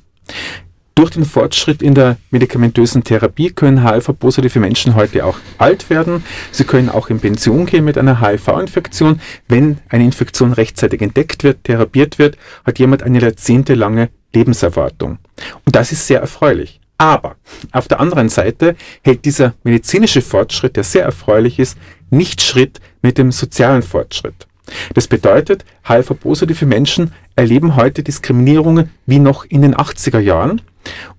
Durch 1.01 1.09
den 1.09 1.25
Fortschritt 1.25 1.81
in 1.81 1.95
der 1.95 2.17
medikamentösen 2.29 3.03
Therapie 3.03 3.49
können 3.49 3.83
HIV-positive 3.83 4.59
Menschen 4.59 4.93
heute 4.93 5.25
auch 5.25 5.39
alt 5.57 5.89
werden. 5.89 6.23
Sie 6.51 6.63
können 6.63 6.89
auch 6.89 7.09
in 7.09 7.19
Pension 7.19 7.65
gehen 7.65 7.85
mit 7.85 7.97
einer 7.97 8.21
HIV-Infektion. 8.21 9.19
Wenn 9.47 9.79
eine 9.89 10.03
Infektion 10.03 10.53
rechtzeitig 10.53 11.01
entdeckt 11.01 11.43
wird, 11.43 11.63
therapiert 11.63 12.19
wird, 12.19 12.37
hat 12.67 12.77
jemand 12.77 13.01
eine 13.01 13.19
jahrzehntelange 13.19 14.09
Lebenserwartung. 14.31 15.17
Und 15.65 15.75
das 15.75 15.91
ist 15.91 16.05
sehr 16.05 16.21
erfreulich. 16.21 16.79
Aber 16.99 17.35
auf 17.71 17.87
der 17.87 17.99
anderen 17.99 18.29
Seite 18.29 18.75
hält 19.01 19.25
dieser 19.25 19.55
medizinische 19.63 20.21
Fortschritt, 20.21 20.75
der 20.75 20.83
sehr 20.83 21.03
erfreulich 21.03 21.57
ist, 21.57 21.79
nicht 22.11 22.43
Schritt 22.43 22.79
mit 23.01 23.17
dem 23.17 23.31
sozialen 23.31 23.81
Fortschritt. 23.81 24.45
Das 24.93 25.07
bedeutet, 25.07 25.65
HIV-positive 25.87 26.67
Menschen 26.67 27.11
erleben 27.35 27.75
heute 27.75 28.03
Diskriminierungen 28.03 28.91
wie 29.07 29.17
noch 29.17 29.45
in 29.45 29.63
den 29.63 29.73
80er 29.75 30.19
Jahren. 30.19 30.61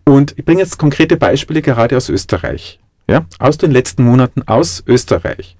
Und 0.04 0.34
ich 0.36 0.44
bringe 0.44 0.60
jetzt 0.60 0.78
konkrete 0.78 1.16
Beispiele 1.16 1.62
gerade 1.62 1.96
aus 1.96 2.08
Österreich. 2.08 2.78
Ja, 3.08 3.26
aus 3.38 3.58
den 3.58 3.72
letzten 3.72 4.04
Monaten 4.04 4.42
aus 4.46 4.82
Österreich. 4.86 5.56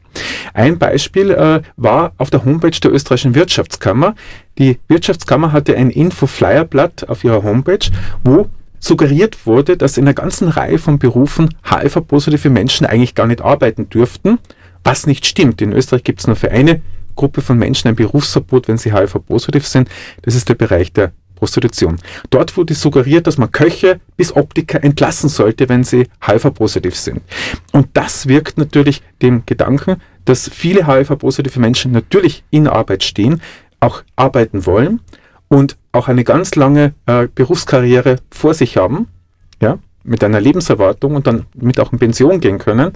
Ein 0.55 0.79
Beispiel 0.79 1.31
äh, 1.31 1.63
war 1.77 2.13
auf 2.19 2.31
der 2.31 2.45
Homepage 2.45 2.71
der 2.71 2.93
österreichischen 2.93 3.35
Wirtschaftskammer. 3.35 4.15
Die 4.59 4.79
Wirtschaftskammer 4.89 5.53
hatte 5.53 5.77
ein 5.77 5.91
Info-Flyer-Blatt 5.91 7.09
auf 7.09 7.25
ihrer 7.25 7.43
Homepage, 7.43 7.91
wo 8.23 8.49
suggeriert 8.79 9.47
wurde, 9.47 9.77
dass 9.77 9.97
in 9.97 10.05
einer 10.05 10.15
ganzen 10.15 10.49
Reihe 10.49 10.79
von 10.79 10.99
Berufen 10.99 11.55
HIV-positive 11.65 12.51
Menschen 12.51 12.87
eigentlich 12.87 13.15
gar 13.15 13.27
nicht 13.27 13.41
arbeiten 13.41 13.89
dürften, 13.89 14.39
was 14.85 15.07
nicht 15.07 15.25
stimmt. 15.25 15.63
In 15.63 15.73
Österreich 15.73 16.05
gibt 16.05 16.21
es 16.21 16.27
nur 16.27 16.37
für 16.37 16.51
eine 16.51 16.83
Gruppe 17.15 17.43
von 17.43 17.59
Menschen 17.59 17.89
ein 17.89 17.95
Berufsverbot, 17.95 18.69
wenn 18.69 18.79
sie 18.79 18.93
HIV-positiv 18.93 19.67
sind. 19.67 19.89
Das 20.23 20.35
ist 20.35 20.49
der 20.49 20.55
Bereich 20.55 20.93
der 20.93 21.13
Prostitution. 21.43 21.99
Dort 22.31 22.57
wurde 22.57 22.73
suggeriert, 22.75 23.27
dass 23.27 23.37
man 23.37 23.51
Köche 23.51 23.99
bis 24.17 24.37
Optiker 24.37 24.85
entlassen 24.85 25.29
sollte, 25.29 25.69
wenn 25.69 25.83
sie 25.83 26.07
HIV-positiv 26.25 26.95
sind. 26.95 27.21
Und 27.73 27.89
das 27.95 28.29
wirkt 28.29 28.59
natürlich 28.59 29.03
dem 29.23 29.43
Gedanken, 29.45 29.97
dass 30.25 30.49
viele 30.49 30.87
HIV-positive 30.87 31.59
Menschen 31.59 31.91
natürlich 31.91 32.45
in 32.51 32.69
Arbeit 32.69 33.03
stehen, 33.03 33.43
auch 33.81 34.05
arbeiten 34.15 34.67
wollen 34.67 35.01
und 35.49 35.77
auch 35.91 36.07
eine 36.07 36.23
ganz 36.23 36.55
lange 36.55 36.95
äh, 37.07 37.27
Berufskarriere 37.35 38.21
vor 38.31 38.55
sich 38.55 38.77
haben, 38.77 39.09
ja, 39.61 39.81
mit 40.05 40.23
einer 40.23 40.41
Lebenserwartung 40.41 41.17
und 41.17 41.27
dann 41.27 41.47
mit 41.55 41.81
auch 41.81 41.93
in 41.93 41.99
Pension 41.99 42.39
gehen 42.39 42.59
können. 42.59 42.93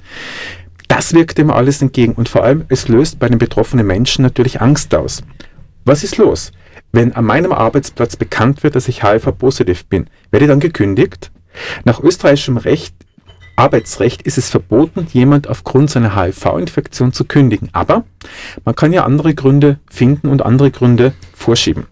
Das 0.86 1.14
wirkt 1.14 1.38
dem 1.38 1.50
alles 1.50 1.82
entgegen 1.82 2.12
und 2.12 2.28
vor 2.28 2.44
allem, 2.44 2.64
es 2.68 2.86
löst 2.86 3.18
bei 3.18 3.28
den 3.28 3.38
betroffenen 3.38 3.88
Menschen 3.88 4.22
natürlich 4.22 4.60
Angst 4.60 4.94
aus. 4.94 5.24
Was 5.84 6.04
ist 6.04 6.16
los? 6.16 6.52
Wenn 6.92 7.12
an 7.12 7.24
meinem 7.24 7.52
Arbeitsplatz 7.52 8.16
bekannt 8.16 8.62
wird, 8.62 8.74
dass 8.74 8.88
ich 8.88 9.02
HIV-positiv 9.02 9.86
bin, 9.86 10.06
werde 10.30 10.46
ich 10.46 10.50
dann 10.50 10.60
gekündigt? 10.60 11.30
Nach 11.84 12.00
österreichischem 12.00 12.56
Recht, 12.56 12.94
Arbeitsrecht 13.56 14.22
ist 14.22 14.36
es 14.36 14.50
verboten, 14.50 15.06
jemand 15.12 15.48
aufgrund 15.48 15.90
seiner 15.90 16.14
HIV-Infektion 16.14 17.12
zu 17.12 17.24
kündigen. 17.24 17.70
Aber 17.72 18.04
man 18.64 18.74
kann 18.74 18.92
ja 18.92 19.04
andere 19.04 19.34
Gründe 19.34 19.78
finden 19.90 20.28
und 20.28 20.42
andere 20.42 20.70
Gründe 20.70 21.14
vorschieben. 21.34 21.86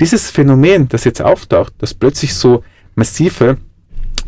Dieses 0.00 0.30
Phänomen, 0.30 0.88
das 0.88 1.04
jetzt 1.04 1.22
auftaucht, 1.22 1.74
dass 1.78 1.94
plötzlich 1.94 2.34
so 2.34 2.64
massive 2.96 3.58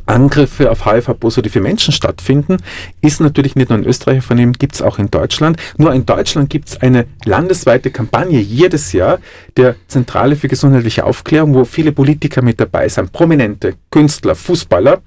Angriffe 0.09 0.71
auf 0.71 0.87
HIV-positive 0.87 1.61
Menschen 1.61 1.93
stattfinden, 1.93 2.57
ist 3.01 3.21
natürlich 3.21 3.57
nicht 3.57 3.69
nur 3.69 3.79
in 3.79 3.85
Österreich 3.85 4.25
von 4.25 4.39
gibt 4.53 4.75
es 4.75 4.83
auch 4.83 4.99
in 4.99 5.11
Deutschland. 5.11 5.59
Nur 5.77 5.93
in 5.93 6.07
Deutschland 6.07 6.49
gibt 6.51 6.69
es 6.69 6.81
eine 6.81 7.07
landesweite 7.25 7.91
Kampagne 7.91 8.41
jedes 8.41 8.93
Jahr 8.93 9.19
der 9.57 9.77
Zentrale 9.89 10.37
für 10.37 10.49
gesundheitliche 10.49 11.05
Aufklärung, 11.05 11.55
wo 11.55 11.65
viele 11.65 11.93
Politiker 11.93 12.43
mit 12.43 12.61
dabei 12.61 12.89
sind, 12.89 13.13
prominente 13.13 13.75
Künstler, 13.91 14.35
Fußballer 14.35 15.03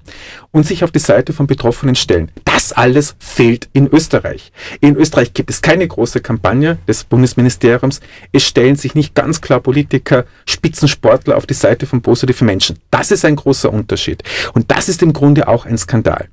und 0.52 0.66
sich 0.66 0.84
auf 0.84 0.90
die 0.90 0.98
Seite 0.98 1.32
von 1.32 1.46
Betroffenen 1.46 1.94
stellen. 1.94 2.30
Das 2.44 2.72
alles 2.72 3.16
fehlt 3.18 3.68
in 3.72 3.88
Österreich. 3.88 4.52
In 4.80 4.96
Österreich 4.96 5.34
gibt 5.34 5.50
es 5.50 5.62
keine 5.62 5.88
große 5.88 6.20
Kampagne 6.20 6.78
des 6.86 7.04
Bundesministeriums. 7.04 8.00
Es 8.30 8.44
stellen 8.44 8.76
sich 8.76 8.94
nicht 8.94 9.14
ganz 9.14 9.40
klar 9.40 9.60
Politiker, 9.60 10.26
Spitzensportler 10.46 11.36
auf 11.36 11.46
die 11.46 11.54
Seite 11.54 11.86
von 11.86 12.02
positiven 12.02 12.46
Menschen. 12.46 12.78
Das 12.90 13.10
ist 13.10 13.24
ein 13.24 13.36
großer 13.36 13.72
Unterschied. 13.72 14.22
Und 14.52 14.70
das 14.70 14.88
ist 14.88 15.02
im 15.02 15.12
Grunde 15.12 15.48
auch 15.48 15.66
ein 15.66 15.78
Skandal. 15.78 16.28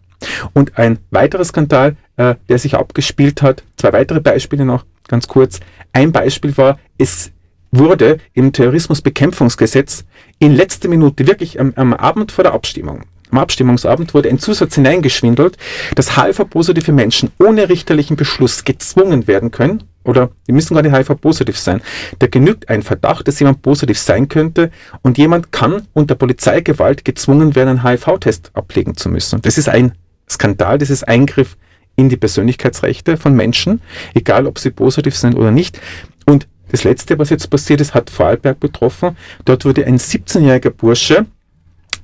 Und 0.54 0.78
ein 0.78 1.00
weiterer 1.12 1.46
Skandal, 1.46 1.96
äh, 2.18 2.36
der 2.50 2.60
sich 2.60 2.76
abgespielt 2.76 3.42
hat, 3.42 3.64
zwei 3.78 3.94
weitere 3.94 4.20
Beispiele 4.20 4.66
noch 4.66 4.86
ganz 5.08 5.28
kurz. 5.28 5.60
Ein 5.94 6.12
Beispiel 6.12 6.56
war, 6.58 6.78
es 6.98 7.32
wurde 7.72 8.18
im 8.34 8.52
Terrorismusbekämpfungsgesetz 8.52 10.06
in 10.40 10.56
letzter 10.56 10.90
Minute, 10.90 11.28
wirklich 11.28 11.60
am, 11.60 11.74
am 11.76 11.94
Abend 11.94 12.32
vor 12.32 12.44
der 12.44 12.54
Abstimmung, 12.54 13.04
am 13.32 13.38
Abstimmungsabend 13.38 14.14
wurde 14.14 14.30
ein 14.30 14.40
Zusatz 14.40 14.76
hineingeschwindelt, 14.76 15.58
dass 15.96 16.18
HIV-positive 16.18 16.92
Menschen 16.92 17.32
ohne 17.40 17.70
richterlichen 17.70 18.16
Beschluss 18.16 18.64
gezwungen 18.64 19.28
werden 19.28 19.52
können, 19.52 19.84
oder 20.04 20.32
die 20.48 20.52
müssen 20.54 20.74
gar 20.74 20.82
nicht 20.82 20.96
HIV-positiv 20.96 21.58
sein. 21.58 21.82
Da 22.20 22.28
genügt 22.28 22.70
ein 22.70 22.82
Verdacht, 22.82 23.28
dass 23.28 23.40
jemand 23.40 23.62
positiv 23.62 24.00
sein 24.00 24.28
könnte 24.30 24.72
und 25.02 25.18
jemand 25.18 25.52
kann 25.52 25.88
unter 25.94 26.16
Polizeigewalt 26.16 27.06
gezwungen 27.06 27.56
werden, 27.56 27.70
einen 27.70 27.84
HIV-Test 27.84 28.52
ablegen 28.54 28.96
zu 28.96 29.10
müssen. 29.10 29.42
Das 29.42 29.58
ist 29.58 29.70
ein 29.70 29.94
Skandal, 30.30 30.78
das 30.78 30.90
ist 30.90 31.08
Eingriff 31.08 31.58
in 31.96 32.10
die 32.10 32.18
Persönlichkeitsrechte 32.18 33.18
von 33.18 33.36
Menschen, 33.36 33.82
egal 34.14 34.48
ob 34.48 34.58
sie 34.58 34.72
positiv 34.72 35.16
sind 35.16 35.36
oder 35.36 35.52
nicht. 35.52 35.80
Und 36.26 36.48
das 36.72 36.84
Letzte, 36.84 37.18
was 37.20 37.30
jetzt 37.30 37.50
passiert 37.50 37.82
ist, 37.82 37.94
hat 37.94 38.10
Vorarlberg 38.10 38.60
betroffen. 38.60 39.18
Dort 39.46 39.66
wurde 39.66 39.86
ein 39.86 39.98
17-jähriger 39.98 40.70
Bursche 40.70 41.26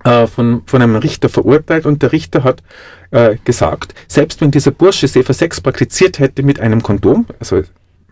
äh, 0.05 0.27
von, 0.27 0.61
von 0.65 0.81
einem 0.81 0.95
Richter 0.95 1.29
verurteilt 1.29 1.85
und 1.85 2.01
der 2.01 2.11
Richter 2.11 2.43
hat 2.43 2.63
äh, 3.11 3.37
gesagt, 3.43 3.93
selbst 4.07 4.39
wenn 4.39 4.51
dieser 4.51 4.71
Bursche 4.71 5.07
6 5.07 5.61
praktiziert 5.61 6.19
hätte 6.19 6.43
mit 6.43 6.59
einem 6.59 6.81
Kondom, 6.81 7.25
also 7.39 7.57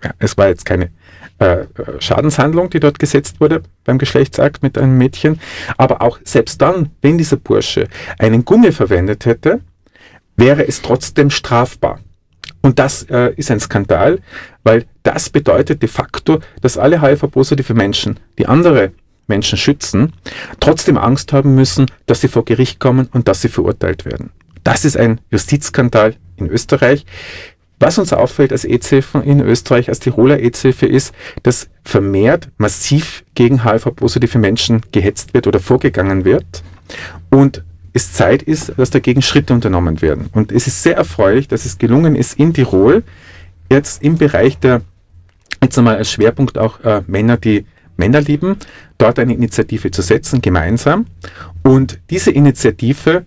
ja, 0.04 0.12
es 0.20 0.38
war 0.38 0.48
jetzt 0.48 0.66
keine 0.66 0.90
äh, 1.40 1.66
Schadenshandlung, 2.00 2.70
die 2.70 2.80
dort 2.80 3.00
gesetzt 3.00 3.40
wurde 3.40 3.62
beim 3.86 4.00
Geschlechtsakt 4.00 4.64
mit 4.64 4.78
einem 4.78 4.98
Mädchen, 4.98 5.40
aber 5.78 6.02
auch 6.02 6.20
selbst 6.24 6.62
dann, 6.62 6.90
wenn 7.02 7.18
dieser 7.18 7.38
Bursche 7.38 7.88
einen 8.18 8.44
Gummi 8.44 8.72
verwendet 8.72 9.26
hätte, 9.26 9.62
wäre 10.36 10.68
es 10.68 10.82
trotzdem 10.82 11.30
strafbar. 11.30 12.00
Und 12.62 12.80
das 12.80 13.04
äh, 13.04 13.34
ist 13.36 13.52
ein 13.52 13.60
Skandal, 13.60 14.20
weil 14.64 14.86
das 15.04 15.30
bedeutet 15.30 15.82
de 15.82 15.90
facto, 15.90 16.40
dass 16.62 16.78
alle 16.78 17.02
HIV-positive 17.02 17.74
Menschen, 17.74 18.20
die 18.40 18.48
andere 18.48 18.94
Menschen 19.34 19.58
schützen, 19.58 20.14
trotzdem 20.60 20.98
Angst 20.98 21.34
haben 21.34 21.56
müssen, 21.56 21.88
dass 22.06 22.22
sie 22.22 22.28
vor 22.28 22.46
Gericht 22.46 22.80
kommen 22.80 23.10
und 23.12 23.28
dass 23.28 23.42
sie 23.42 23.50
verurteilt 23.50 24.06
werden. 24.06 24.30
Das 24.64 24.86
ist 24.86 24.96
ein 24.96 25.20
Justizskandal 25.32 26.16
in 26.38 26.48
Österreich. 26.48 27.06
Was 27.80 27.98
uns 27.98 28.14
auffällt 28.14 28.52
als 28.52 28.64
EZ-Hilfen 28.64 29.24
in 29.24 29.42
Österreich, 29.42 29.90
als 29.90 30.00
Tiroler 30.00 30.40
EZ-Hilfe 30.40 30.86
ist, 30.86 31.14
dass 31.42 31.68
vermehrt 31.84 32.50
massiv 32.58 33.24
gegen 33.36 33.66
HIV-positive 33.66 34.38
Menschen 34.38 34.82
gehetzt 34.92 35.34
wird 35.34 35.48
oder 35.48 35.60
vorgegangen 35.60 36.24
wird 36.24 36.64
und 37.30 37.64
es 37.94 38.14
Zeit 38.14 38.42
ist, 38.44 38.74
dass 38.78 38.90
dagegen 38.90 39.22
Schritte 39.22 39.54
unternommen 39.54 40.02
werden. 40.02 40.30
Und 40.34 40.52
es 40.52 40.68
ist 40.68 40.82
sehr 40.82 40.96
erfreulich, 40.96 41.48
dass 41.48 41.66
es 41.66 41.78
gelungen 41.78 42.16
ist, 42.16 42.40
in 42.40 42.54
Tirol 42.54 43.04
jetzt 43.70 44.02
im 44.02 44.18
Bereich 44.18 44.58
der, 44.60 44.82
jetzt 45.62 45.78
einmal 45.78 45.98
als 45.98 46.12
Schwerpunkt 46.12 46.58
auch 46.58 46.80
äh, 46.82 47.02
Männer, 47.08 47.38
die 47.38 47.66
Männer 47.98 48.22
lieben, 48.22 48.58
dort 48.98 49.20
eine 49.20 49.34
Initiative 49.34 49.92
zu 49.92 50.02
setzen, 50.02 50.42
gemeinsam. 50.42 51.06
Und 51.64 52.00
diese 52.10 52.32
Initiative, 52.32 53.26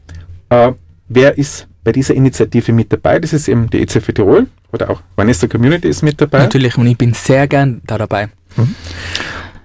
äh, 0.50 0.72
wer 1.08 1.38
ist 1.38 1.68
bei 1.84 1.92
dieser 1.92 2.14
Initiative 2.14 2.72
mit 2.72 2.92
dabei? 2.92 3.18
Das 3.20 3.32
ist 3.32 3.48
eben 3.48 3.70
die 3.70 3.80
EZF 3.80 4.12
Tirol 4.12 4.46
oder 4.72 4.90
auch 4.90 5.02
Vanessa 5.14 5.46
Community 5.46 5.88
ist 5.88 6.02
mit 6.02 6.20
dabei. 6.20 6.38
Natürlich, 6.38 6.76
und 6.78 6.86
ich 6.86 6.98
bin 6.98 7.14
sehr 7.14 7.46
gern 7.46 7.80
da 7.86 7.96
dabei. 7.98 8.28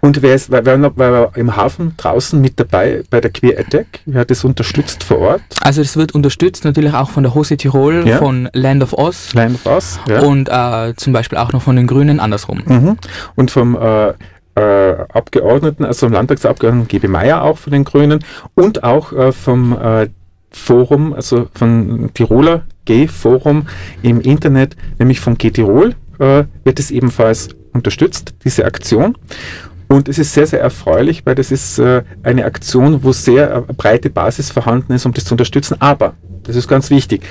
Und 0.03 0.21
wer 0.23 0.33
ist 0.33 0.49
wer, 0.49 0.65
wer, 0.65 0.81
wer 0.81 1.11
war 1.11 1.37
im 1.37 1.55
Hafen 1.55 1.93
draußen 1.95 2.41
mit 2.41 2.59
dabei 2.59 3.03
bei 3.11 3.21
der 3.21 3.31
Queer 3.31 3.59
Attack? 3.59 3.99
Wer 4.05 4.21
hat 4.21 4.31
das 4.31 4.43
unterstützt 4.43 5.03
vor 5.03 5.19
Ort? 5.19 5.41
Also 5.61 5.81
es 5.81 5.95
wird 5.95 6.13
unterstützt 6.13 6.63
natürlich 6.65 6.93
auch 6.93 7.11
von 7.11 7.21
der 7.23 7.35
Hose 7.35 7.55
Tirol, 7.55 8.07
Ja. 8.07 8.17
von 8.17 8.49
Land 8.53 8.81
of 8.81 8.93
Oz 8.93 9.33
Line 9.35 9.53
of 9.53 9.65
Us, 9.67 9.99
ja. 10.09 10.21
und 10.21 10.49
äh, 10.49 10.95
zum 10.95 11.13
Beispiel 11.13 11.37
auch 11.37 11.53
noch 11.53 11.61
von 11.61 11.75
den 11.75 11.85
Grünen 11.85 12.19
andersrum. 12.19 12.63
Mhm. 12.65 12.97
Und 13.35 13.51
vom 13.51 13.75
äh, 13.75 14.13
Abgeordneten, 14.59 15.85
also 15.85 16.07
vom 16.07 16.13
Landtagsabgeordneten 16.13 16.87
GB 16.87 17.07
Meier 17.07 17.43
auch 17.43 17.57
von 17.57 17.71
den 17.71 17.83
Grünen 17.83 18.23
und 18.55 18.83
auch 18.83 19.13
äh, 19.13 19.31
vom 19.31 19.77
äh, 19.77 20.09
Forum, 20.51 21.13
also 21.13 21.47
von 21.53 22.09
Tiroler 22.13 22.63
Gay-Forum 22.85 23.67
im 24.01 24.19
Internet, 24.19 24.75
nämlich 24.99 25.19
von 25.19 25.37
G-Tirol, 25.37 25.95
äh, 26.19 26.43
wird 26.63 26.79
es 26.79 26.91
ebenfalls 26.91 27.49
unterstützt, 27.73 28.33
diese 28.43 28.65
Aktion. 28.65 29.17
Und 29.87 30.07
es 30.07 30.19
ist 30.19 30.33
sehr, 30.33 30.47
sehr 30.47 30.61
erfreulich, 30.61 31.25
weil 31.25 31.35
das 31.35 31.51
ist 31.51 31.77
äh, 31.77 32.03
eine 32.23 32.45
Aktion, 32.45 33.03
wo 33.03 33.11
sehr 33.11 33.65
äh, 33.67 33.73
breite 33.73 34.09
Basis 34.09 34.49
vorhanden 34.49 34.93
ist, 34.93 35.05
um 35.05 35.13
das 35.13 35.25
zu 35.25 35.33
unterstützen. 35.33 35.75
Aber, 35.79 36.15
das 36.43 36.55
ist 36.55 36.67
ganz 36.67 36.89
wichtig, 36.89 37.23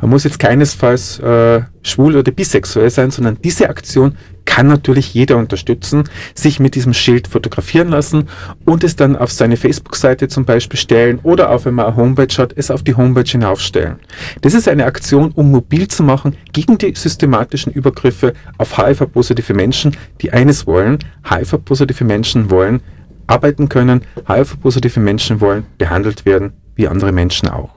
man 0.00 0.10
muss 0.10 0.24
jetzt 0.24 0.38
keinesfalls 0.38 1.20
äh, 1.20 1.62
schwul 1.82 2.16
oder 2.16 2.32
bisexuell 2.32 2.90
sein, 2.90 3.10
sondern 3.10 3.38
diese 3.42 3.68
Aktion 3.70 4.16
kann 4.48 4.66
natürlich 4.66 5.12
jeder 5.12 5.36
unterstützen, 5.36 6.04
sich 6.34 6.58
mit 6.58 6.74
diesem 6.74 6.94
Schild 6.94 7.28
fotografieren 7.28 7.90
lassen 7.90 8.28
und 8.64 8.82
es 8.82 8.96
dann 8.96 9.14
auf 9.14 9.30
seine 9.30 9.58
Facebook-Seite 9.58 10.26
zum 10.28 10.46
Beispiel 10.46 10.80
stellen 10.80 11.20
oder 11.22 11.50
auf, 11.50 11.66
wenn 11.66 11.74
man 11.74 11.84
eine 11.84 11.96
Homepage 11.96 12.34
hat, 12.38 12.54
es 12.56 12.70
auf 12.70 12.82
die 12.82 12.94
Homepage 12.94 13.30
hinaufstellen. 13.30 13.98
Das 14.40 14.54
ist 14.54 14.66
eine 14.66 14.86
Aktion, 14.86 15.32
um 15.32 15.50
mobil 15.50 15.86
zu 15.88 16.02
machen 16.02 16.34
gegen 16.54 16.78
die 16.78 16.94
systematischen 16.94 17.74
Übergriffe 17.74 18.32
auf 18.56 18.78
HIV-positive 18.78 19.52
Menschen, 19.52 19.94
die 20.22 20.32
eines 20.32 20.66
wollen, 20.66 20.98
HIV-positive 21.28 22.04
Menschen 22.04 22.50
wollen 22.50 22.80
arbeiten 23.26 23.68
können, 23.68 24.00
HIV-positive 24.26 24.98
Menschen 24.98 25.42
wollen 25.42 25.66
behandelt 25.76 26.24
werden, 26.24 26.54
wie 26.74 26.88
andere 26.88 27.12
Menschen 27.12 27.50
auch. 27.50 27.74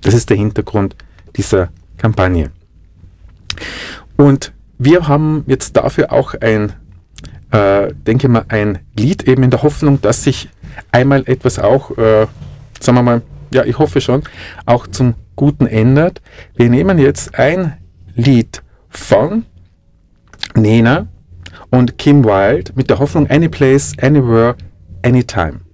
Das 0.00 0.14
ist 0.14 0.30
der 0.30 0.36
Hintergrund 0.36 0.96
dieser 1.36 1.68
Kampagne. 1.96 2.50
Und 4.16 4.52
wir 4.78 5.08
haben 5.08 5.44
jetzt 5.46 5.76
dafür 5.76 6.12
auch 6.12 6.34
ein, 6.40 6.72
äh, 7.50 7.92
denke 8.06 8.28
mal, 8.28 8.44
ein 8.48 8.78
Lied 8.96 9.24
eben 9.24 9.42
in 9.42 9.50
der 9.50 9.62
Hoffnung, 9.62 10.00
dass 10.00 10.22
sich 10.22 10.48
einmal 10.92 11.24
etwas 11.26 11.58
auch, 11.58 11.96
äh, 11.98 12.26
sagen 12.80 12.98
wir 12.98 13.02
mal, 13.02 13.22
ja, 13.50 13.64
ich 13.64 13.78
hoffe 13.78 14.00
schon, 14.00 14.22
auch 14.66 14.86
zum 14.86 15.14
Guten 15.36 15.66
ändert. 15.66 16.20
Wir 16.56 16.68
nehmen 16.68 16.98
jetzt 16.98 17.38
ein 17.38 17.74
Lied 18.14 18.62
von 18.88 19.44
Nena 20.54 21.06
und 21.70 21.98
Kim 21.98 22.24
Wilde 22.24 22.72
mit 22.74 22.90
der 22.90 22.98
Hoffnung 22.98 23.28
Any 23.30 23.48
Place, 23.48 23.94
Anywhere, 24.00 24.56
Anytime. 25.02 25.67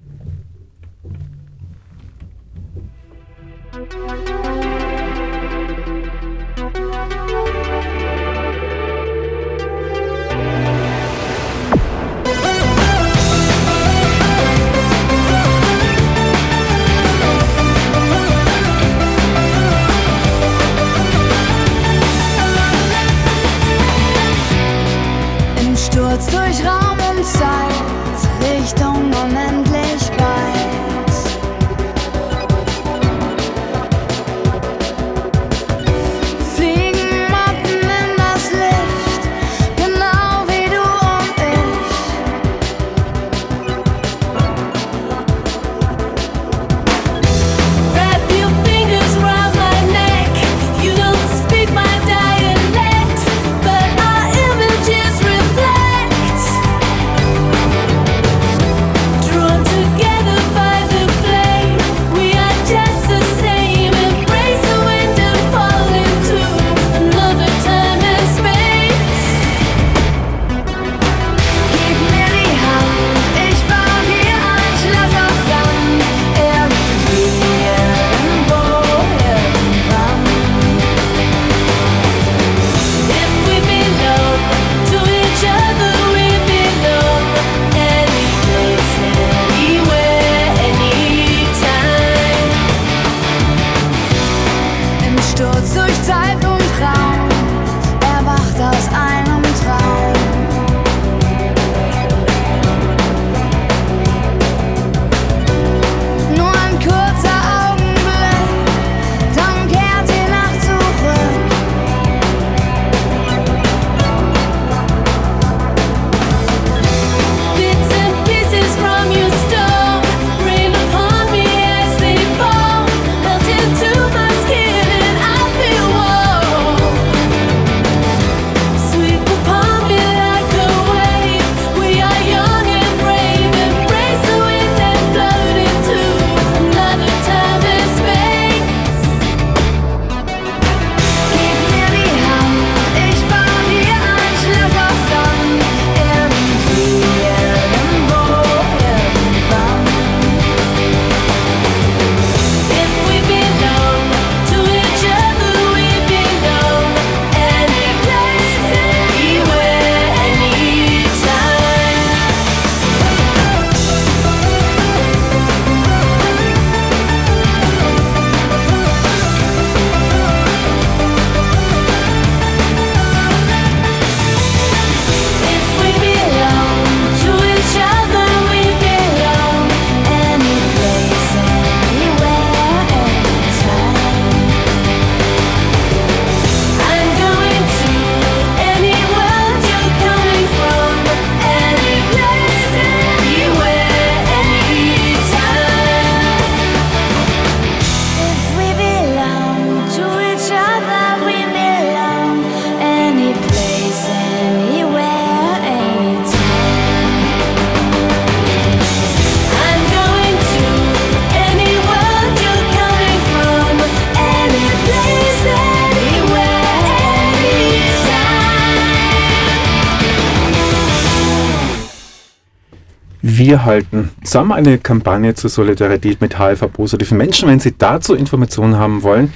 Wir 223.26 223.64
halten 223.64 224.10
zusammen 224.22 224.52
eine 224.52 224.76
Kampagne 224.76 225.32
zur 225.32 225.48
Solidarität 225.48 226.20
mit 226.20 226.38
HIV-positiven 226.38 227.16
Menschen. 227.16 227.48
Wenn 227.48 227.58
Sie 227.58 227.72
dazu 227.74 228.14
Informationen 228.14 228.76
haben 228.76 229.02
wollen, 229.02 229.32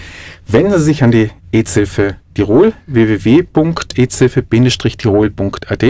wenden 0.47 0.73
Sie 0.73 0.85
sich 0.85 1.03
an 1.03 1.11
die 1.11 1.31
EZ-Hilfe 1.53 2.17
Tirol, 2.35 2.75
www.ezhilfe-tirol.at 2.87 5.85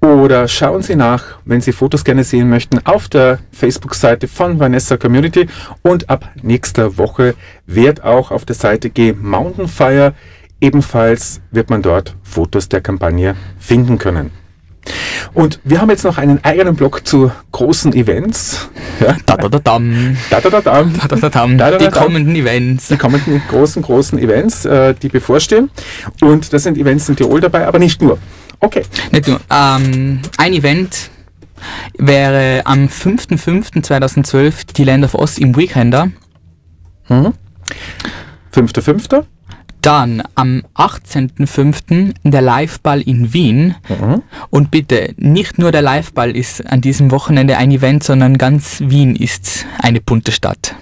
oder 0.00 0.46
schauen 0.46 0.82
Sie 0.82 0.94
nach, 0.94 1.40
wenn 1.44 1.60
Sie 1.60 1.72
Fotos 1.72 2.04
gerne 2.04 2.22
sehen 2.22 2.48
möchten, 2.48 2.78
auf 2.86 3.08
der 3.08 3.40
Facebook-Seite 3.50 4.28
von 4.28 4.60
Vanessa 4.60 4.96
Community 4.96 5.48
und 5.82 6.08
ab 6.08 6.30
nächster 6.42 6.96
Woche 6.96 7.34
wird 7.66 8.04
auch 8.04 8.30
auf 8.30 8.44
der 8.44 8.54
Seite 8.54 8.88
G 8.88 9.14
Mountain 9.14 9.66
Fire 9.66 10.14
ebenfalls 10.60 11.40
wird 11.50 11.70
man 11.70 11.82
dort 11.82 12.14
Fotos 12.22 12.68
der 12.68 12.82
Kampagne 12.82 13.34
finden 13.58 13.98
können. 13.98 14.30
Und 15.34 15.60
wir 15.64 15.80
haben 15.80 15.90
jetzt 15.90 16.04
noch 16.04 16.18
einen 16.18 16.42
eigenen 16.44 16.74
Blog 16.74 17.06
zu 17.06 17.30
großen 17.52 17.92
Events. 17.92 18.68
Ja, 19.00 19.16
Da, 19.26 19.36
da, 19.36 19.48
da, 19.48 19.58
dam. 19.58 20.16
da, 20.30 20.40
da, 20.40 20.50
da, 20.50 20.60
da. 20.60 20.82
Da, 20.82 21.08
da, 21.08 21.16
da, 21.16 21.28
dam. 21.28 21.58
Da, 21.58 21.70
da, 21.70 21.78
da, 21.78 21.84
Die 21.86 21.90
dam. 21.90 22.04
kommenden 22.04 22.34
Events. 22.34 22.88
Die 22.88 22.96
kommenden 22.96 23.40
großen, 23.48 23.82
großen 23.82 24.18
Events, 24.18 24.64
äh, 24.64 24.94
die 24.94 25.08
bevorstehen. 25.08 25.70
Und 26.20 26.52
das 26.52 26.64
sind 26.64 26.78
Events 26.78 27.08
in 27.08 27.16
Tirol 27.16 27.40
dabei, 27.40 27.66
aber 27.66 27.78
nicht 27.78 28.00
nur. 28.02 28.18
Okay. 28.60 28.82
Nicht 29.12 29.28
nur. 29.28 29.40
Ähm, 29.50 30.20
ein 30.38 30.52
Event 30.52 31.10
wäre 31.98 32.62
am 32.64 32.86
5.5.2012 32.86 34.72
die 34.74 34.84
Land 34.84 35.04
of 35.04 35.14
Oz 35.14 35.38
im 35.38 35.56
Weekender. 35.56 36.08
5.5. 37.08 39.24
Dann 39.82 40.22
am 40.34 40.62
18.05. 40.74 42.14
der 42.24 42.42
Liveball 42.42 43.00
in 43.00 43.32
Wien. 43.32 43.74
Und 44.50 44.70
bitte, 44.70 45.14
nicht 45.16 45.58
nur 45.58 45.72
der 45.72 45.82
Liveball 45.82 46.36
ist 46.36 46.66
an 46.70 46.80
diesem 46.80 47.10
Wochenende 47.10 47.56
ein 47.56 47.70
Event, 47.70 48.04
sondern 48.04 48.38
ganz 48.38 48.80
Wien 48.80 49.16
ist 49.16 49.66
eine 49.78 50.00
bunte 50.00 50.32
Stadt. 50.32 50.74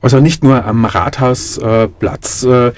Also 0.00 0.20
nicht 0.20 0.42
nur 0.42 0.64
am 0.64 0.84
Rathausplatz 0.84 2.42
äh, 2.44 2.68
äh, 2.68 2.72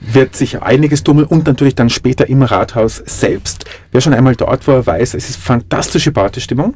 wird 0.00 0.36
sich 0.36 0.62
einiges 0.62 1.04
tummeln 1.04 1.26
und 1.26 1.46
natürlich 1.46 1.74
dann 1.74 1.90
später 1.90 2.28
im 2.28 2.42
Rathaus 2.42 3.02
selbst. 3.06 3.64
Wer 3.92 4.00
schon 4.00 4.14
einmal 4.14 4.36
dort 4.36 4.66
war, 4.66 4.84
weiß, 4.84 5.14
es 5.14 5.30
ist 5.30 5.36
fantastische 5.36 6.12
Partystimmung. 6.12 6.74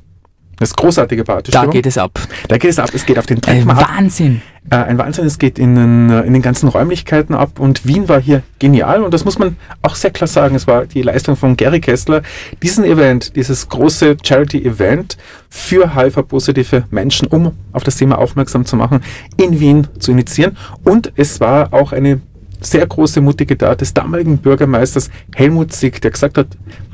Es 0.63 0.71
ist 0.71 0.77
großartige 0.77 1.25
Da 1.25 1.33
Partystimmung. 1.35 1.71
geht 1.71 1.87
es 1.87 1.97
ab. 1.97 2.21
da 2.49 2.59
geht 2.59 2.71
es 2.71 2.79
ab. 2.79 2.91
Es 2.93 3.07
geht 3.07 3.19
auf 3.19 3.25
den 3.25 3.39
Ein 3.39 3.41
Treppen 3.65 3.71
ab. 3.71 3.89
Wahnsinn. 3.97 4.43
Äh, 4.69 4.77
ein 4.77 4.99
Wahnsinn, 4.99 5.25
es 5.25 5.39
geht 5.39 5.59
in 5.59 5.75
den, 5.75 6.11
in 6.11 6.35
den 6.35 6.43
ganzen 6.43 6.69
Räumlichkeiten 6.69 7.35
ab 7.35 7.59
und 7.59 7.87
Wien 7.87 8.11
war 8.11 8.21
hier 8.21 8.43
genial 8.59 9.03
und 9.03 9.15
das 9.15 9.25
muss 9.25 9.39
man 9.39 9.57
auch 9.81 9.95
sehr 9.95 10.11
klar 10.11 10.29
sagen. 10.29 10.55
Es 10.55 10.67
war 10.67 10.85
die 10.85 11.01
Leistung 11.01 11.35
von 11.35 11.57
Gary 11.57 11.81
Kessler, 11.81 12.21
diesen 12.63 12.85
Event, 12.85 13.35
dieses 13.37 13.71
große 13.71 14.19
Charity-Event 14.23 15.17
für 15.49 15.95
HIV-positive 15.97 16.85
Menschen, 16.91 17.27
um 17.29 17.53
auf 17.73 17.83
das 17.83 17.97
Thema 17.97 18.19
aufmerksam 18.19 18.67
zu 18.67 18.77
machen, 18.77 19.01
in 19.39 19.61
Wien 19.61 19.87
zu 19.99 20.13
initiieren. 20.13 20.59
Und 20.85 21.11
es 21.17 21.41
war 21.41 21.73
auch 21.73 21.93
eine 21.93 22.21
sehr 22.61 22.87
große, 22.87 23.23
mutige 23.23 23.57
Tat 23.57 23.81
des 23.81 23.95
damaligen 23.95 24.37
Bürgermeisters 24.37 25.09
Helmut 25.35 25.73
Sieg, 25.73 26.03
der 26.03 26.11
gesagt 26.11 26.37
hat, 26.37 26.49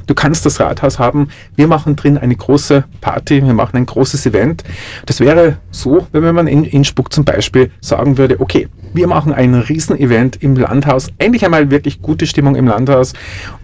du 0.06 0.14
kannst 0.14 0.46
das 0.46 0.60
Rathaus 0.60 0.98
haben, 0.98 1.28
wir 1.56 1.66
machen 1.66 1.96
drin 1.96 2.18
eine 2.18 2.34
große 2.34 2.84
Party, 3.00 3.44
wir 3.44 3.54
machen 3.54 3.76
ein 3.76 3.86
großes 3.86 4.26
Event. 4.26 4.64
Das 5.06 5.20
wäre 5.20 5.58
so, 5.70 6.06
wenn 6.12 6.34
man 6.34 6.46
in 6.46 6.64
Innsbruck 6.64 7.12
zum 7.12 7.24
Beispiel 7.24 7.70
sagen 7.80 8.18
würde, 8.18 8.40
okay, 8.40 8.68
wir 8.94 9.06
machen 9.06 9.32
ein 9.32 9.54
Riesenevent 9.54 10.42
im 10.42 10.56
Landhaus, 10.56 11.08
endlich 11.18 11.44
einmal 11.44 11.70
wirklich 11.70 12.00
gute 12.00 12.26
Stimmung 12.26 12.56
im 12.56 12.66
Landhaus 12.66 13.12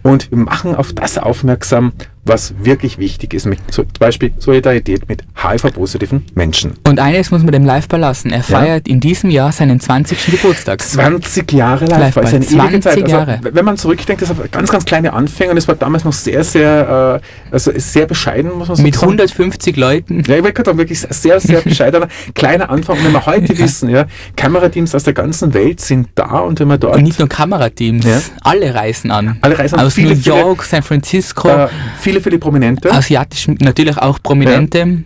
und 0.03 0.30
wir 0.30 0.38
machen 0.38 0.74
auf 0.74 0.93
das 0.93 1.16
aufmerksam, 1.16 1.93
was 2.24 2.55
wirklich 2.62 2.99
wichtig 2.99 3.34
ist, 3.34 3.47
mit 3.47 3.59
zum 3.70 3.86
Beispiel 3.99 4.32
Solidarität 4.38 5.09
mit 5.09 5.24
HIV-positiven 5.43 6.24
Menschen. 6.34 6.74
Und 6.86 7.01
eines 7.01 7.30
muss 7.32 7.43
man 7.43 7.53
dem 7.53 7.64
Liveball 7.64 7.99
lassen. 7.99 8.30
Er 8.30 8.45
feiert 8.45 8.86
in 8.86 9.01
diesem 9.01 9.30
Jahr 9.30 9.51
seinen 9.51 9.80
20. 9.80 10.26
Geburtstag. 10.26 10.80
20 10.80 11.51
Jahre 11.53 11.86
live, 11.86 12.14
Live 12.14 12.24
ist 12.24 12.34
eine 12.34 12.45
bei 12.45 12.68
ewige 12.68 12.80
20 12.80 12.82
Zeit. 12.82 13.03
Also, 13.03 13.16
Jahre. 13.16 13.40
wenn 13.43 13.64
man 13.64 13.76
zurückdenkt, 13.76 14.22
das 14.22 14.36
war 14.36 14.47
ganz, 14.49 14.70
ganz 14.70 14.84
kleine 14.84 15.12
Anfänge 15.14 15.51
und 15.51 15.57
es 15.57 15.66
war 15.66 15.74
damals 15.74 16.05
noch 16.05 16.12
sehr, 16.12 16.32
sehr, 16.43 17.20
äh, 17.22 17.53
also 17.55 17.70
sehr 17.74 18.07
bescheiden, 18.07 18.53
muss 18.57 18.68
man 18.68 18.76
so 18.76 18.83
Mit 18.83 18.95
sagen. 18.95 19.07
150 19.12 19.76
Leuten. 19.76 20.22
Ja, 20.26 20.37
ich 20.37 20.43
wollte 20.43 20.53
gerade 20.55 20.70
sagen, 20.70 20.78
wirklich 20.78 21.01
sehr, 21.01 21.39
sehr 21.41 21.61
bescheidener, 21.61 22.09
kleiner 22.35 22.70
Anfang. 22.70 22.99
Und 22.99 23.05
wenn 23.05 23.12
wir 23.12 23.26
heute 23.26 23.57
wissen, 23.59 23.89
ja, 23.91 24.07
Kamerateams 24.37 24.95
aus 24.95 25.05
der 25.05 25.12
ganzen 25.12 25.53
Welt 25.55 25.80
sind 25.80 26.09
da 26.14 26.39
und 26.39 26.59
wenn 26.61 26.68
man 26.68 26.80
dort 26.80 26.97
Und 26.97 27.03
nicht 27.03 27.18
nur 27.18 27.28
Kamerateams. 27.28 28.05
Ja. 28.07 28.20
Alle 28.43 28.74
reisen 28.74 29.11
an. 29.11 29.37
Alle 29.43 29.59
reisen 29.59 29.78
an. 29.78 29.87
Aus 29.87 29.95
Viele, 29.95 30.14
New 30.14 30.16
viele- 30.22 30.37
York, 30.37 30.62
San 30.64 30.83
Francisco, 30.83 31.49
äh, 31.49 31.68
viele, 32.01 32.20
viele 32.20 32.39
Prominente. 32.39 32.91
asiatischen, 32.93 33.57
natürlich 33.61 33.99
auch 33.99 34.18
Prominente, 34.22 35.03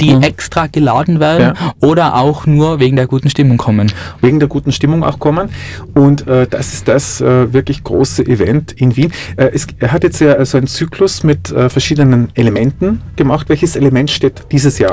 die 0.00 0.14
Mhm. 0.14 0.22
extra 0.22 0.66
geladen 0.68 1.18
werden 1.20 1.54
Ja. 1.58 1.72
oder 1.80 2.14
auch 2.16 2.46
nur 2.46 2.78
wegen 2.80 2.96
der 2.96 3.06
guten 3.06 3.30
Stimmung 3.30 3.56
kommen. 3.58 3.92
wegen 4.20 4.38
der 4.38 4.48
guten 4.48 4.72
Stimmung 4.72 5.02
auch 5.04 5.18
kommen. 5.18 5.48
Und 5.94 6.26
äh, 6.26 6.46
das 6.48 6.72
ist 6.74 6.88
das 6.88 7.20
äh, 7.20 7.52
wirklich 7.52 7.82
große 7.84 8.24
Event 8.26 8.72
in 8.72 8.96
Wien. 8.96 9.12
Äh, 9.36 9.50
es, 9.54 9.66
er 9.78 9.92
hat 9.92 10.04
jetzt 10.04 10.20
ja 10.20 10.44
so 10.44 10.58
einen 10.58 10.66
Zyklus 10.66 11.22
mit 11.24 11.50
äh, 11.50 11.68
verschiedenen 11.68 12.28
Elementen 12.34 13.00
gemacht. 13.16 13.48
Welches 13.48 13.76
Element 13.76 14.10
steht 14.10 14.42
dieses 14.52 14.78
Jahr? 14.78 14.92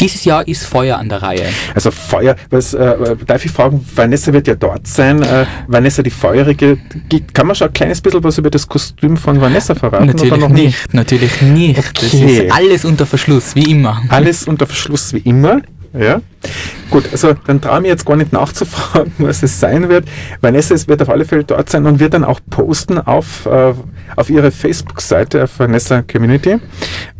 Dieses 0.00 0.24
Jahr 0.24 0.46
ist 0.46 0.64
Feuer 0.64 0.98
an 0.98 1.08
der 1.08 1.22
Reihe. 1.22 1.46
Also 1.74 1.90
Feuer, 1.90 2.36
was, 2.50 2.74
äh, 2.74 3.16
darf 3.26 3.44
ich 3.44 3.50
fragen, 3.50 3.84
Vanessa 3.94 4.32
wird 4.32 4.46
ja 4.48 4.54
dort 4.54 4.86
sein. 4.86 5.22
Äh, 5.22 5.46
Vanessa 5.66 6.02
die 6.02 6.10
Feurige, 6.10 6.78
kann 7.32 7.46
man 7.46 7.56
schon 7.56 7.68
ein 7.68 7.72
kleines 7.74 8.00
bisschen 8.00 8.22
was 8.24 8.38
über 8.38 8.50
das 8.50 8.66
Kostüm 8.66 9.16
von 9.16 9.40
Vanessa 9.40 9.74
verraten? 9.74 10.06
natürlich 10.06 10.32
oder 10.32 10.40
noch 10.40 10.48
nicht, 10.48 10.92
natürlich 10.94 11.40
nicht. 11.42 11.78
Das 11.78 12.14
Okay. 12.14 12.46
ist 12.46 12.52
alles 12.54 12.84
unter 12.84 13.06
Verschluss, 13.06 13.54
wie 13.54 13.70
immer. 13.70 14.02
Alles 14.08 14.45
unter 14.48 14.66
Verschluss 14.66 15.12
wie 15.12 15.18
immer. 15.18 15.60
Ja. 15.98 16.20
Gut, 16.90 17.04
also 17.10 17.34
dann 17.46 17.60
traue 17.60 17.76
ich 17.76 17.82
mich 17.82 17.90
jetzt 17.90 18.06
gar 18.06 18.16
nicht 18.16 18.32
nachzufragen, 18.32 19.12
was 19.18 19.42
es 19.42 19.58
sein 19.58 19.88
wird. 19.88 20.06
Vanessa 20.40 20.74
es 20.74 20.88
wird 20.88 21.02
auf 21.02 21.08
alle 21.08 21.24
Fälle 21.24 21.44
dort 21.44 21.70
sein 21.70 21.86
und 21.86 21.98
wird 22.00 22.14
dann 22.14 22.24
auch 22.24 22.40
posten 22.50 22.98
auf, 22.98 23.46
äh, 23.46 23.72
auf 24.14 24.30
ihre 24.30 24.50
Facebook-Seite, 24.50 25.44
auf 25.44 25.58
Vanessa 25.58 26.02
Community. 26.02 26.58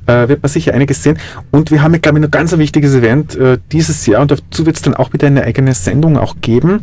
Äh, 0.06 0.28
wird 0.28 0.42
man 0.42 0.50
sicher 0.50 0.74
einiges 0.74 1.02
sehen. 1.02 1.18
Und 1.50 1.70
wir 1.70 1.82
haben, 1.82 1.92
ja, 1.94 1.98
glaube 1.98 2.18
ich, 2.18 2.22
noch 2.22 2.30
ganz 2.30 2.52
ein 2.52 2.60
wichtiges 2.60 2.94
Event 2.94 3.34
äh, 3.34 3.58
dieses 3.72 4.06
Jahr 4.06 4.22
und 4.22 4.30
dazu 4.30 4.66
wird 4.66 4.76
es 4.76 4.82
dann 4.82 4.94
auch 4.94 5.12
wieder 5.12 5.26
eine 5.26 5.42
eigene 5.42 5.74
Sendung 5.74 6.16
auch 6.16 6.36
geben, 6.40 6.80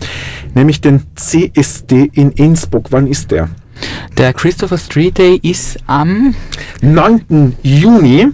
nämlich 0.56 0.82
den 0.82 1.04
CSD 1.16 2.10
in 2.12 2.32
Innsbruck. 2.32 2.88
Wann 2.90 3.08
ist 3.08 3.32
der? 3.32 3.50
Der 4.18 4.34
Christopher 4.34 4.78
Street 4.78 5.18
Day 5.18 5.40
ist 5.42 5.78
am 5.88 6.36
9. 6.82 7.56
Juni 7.64 8.28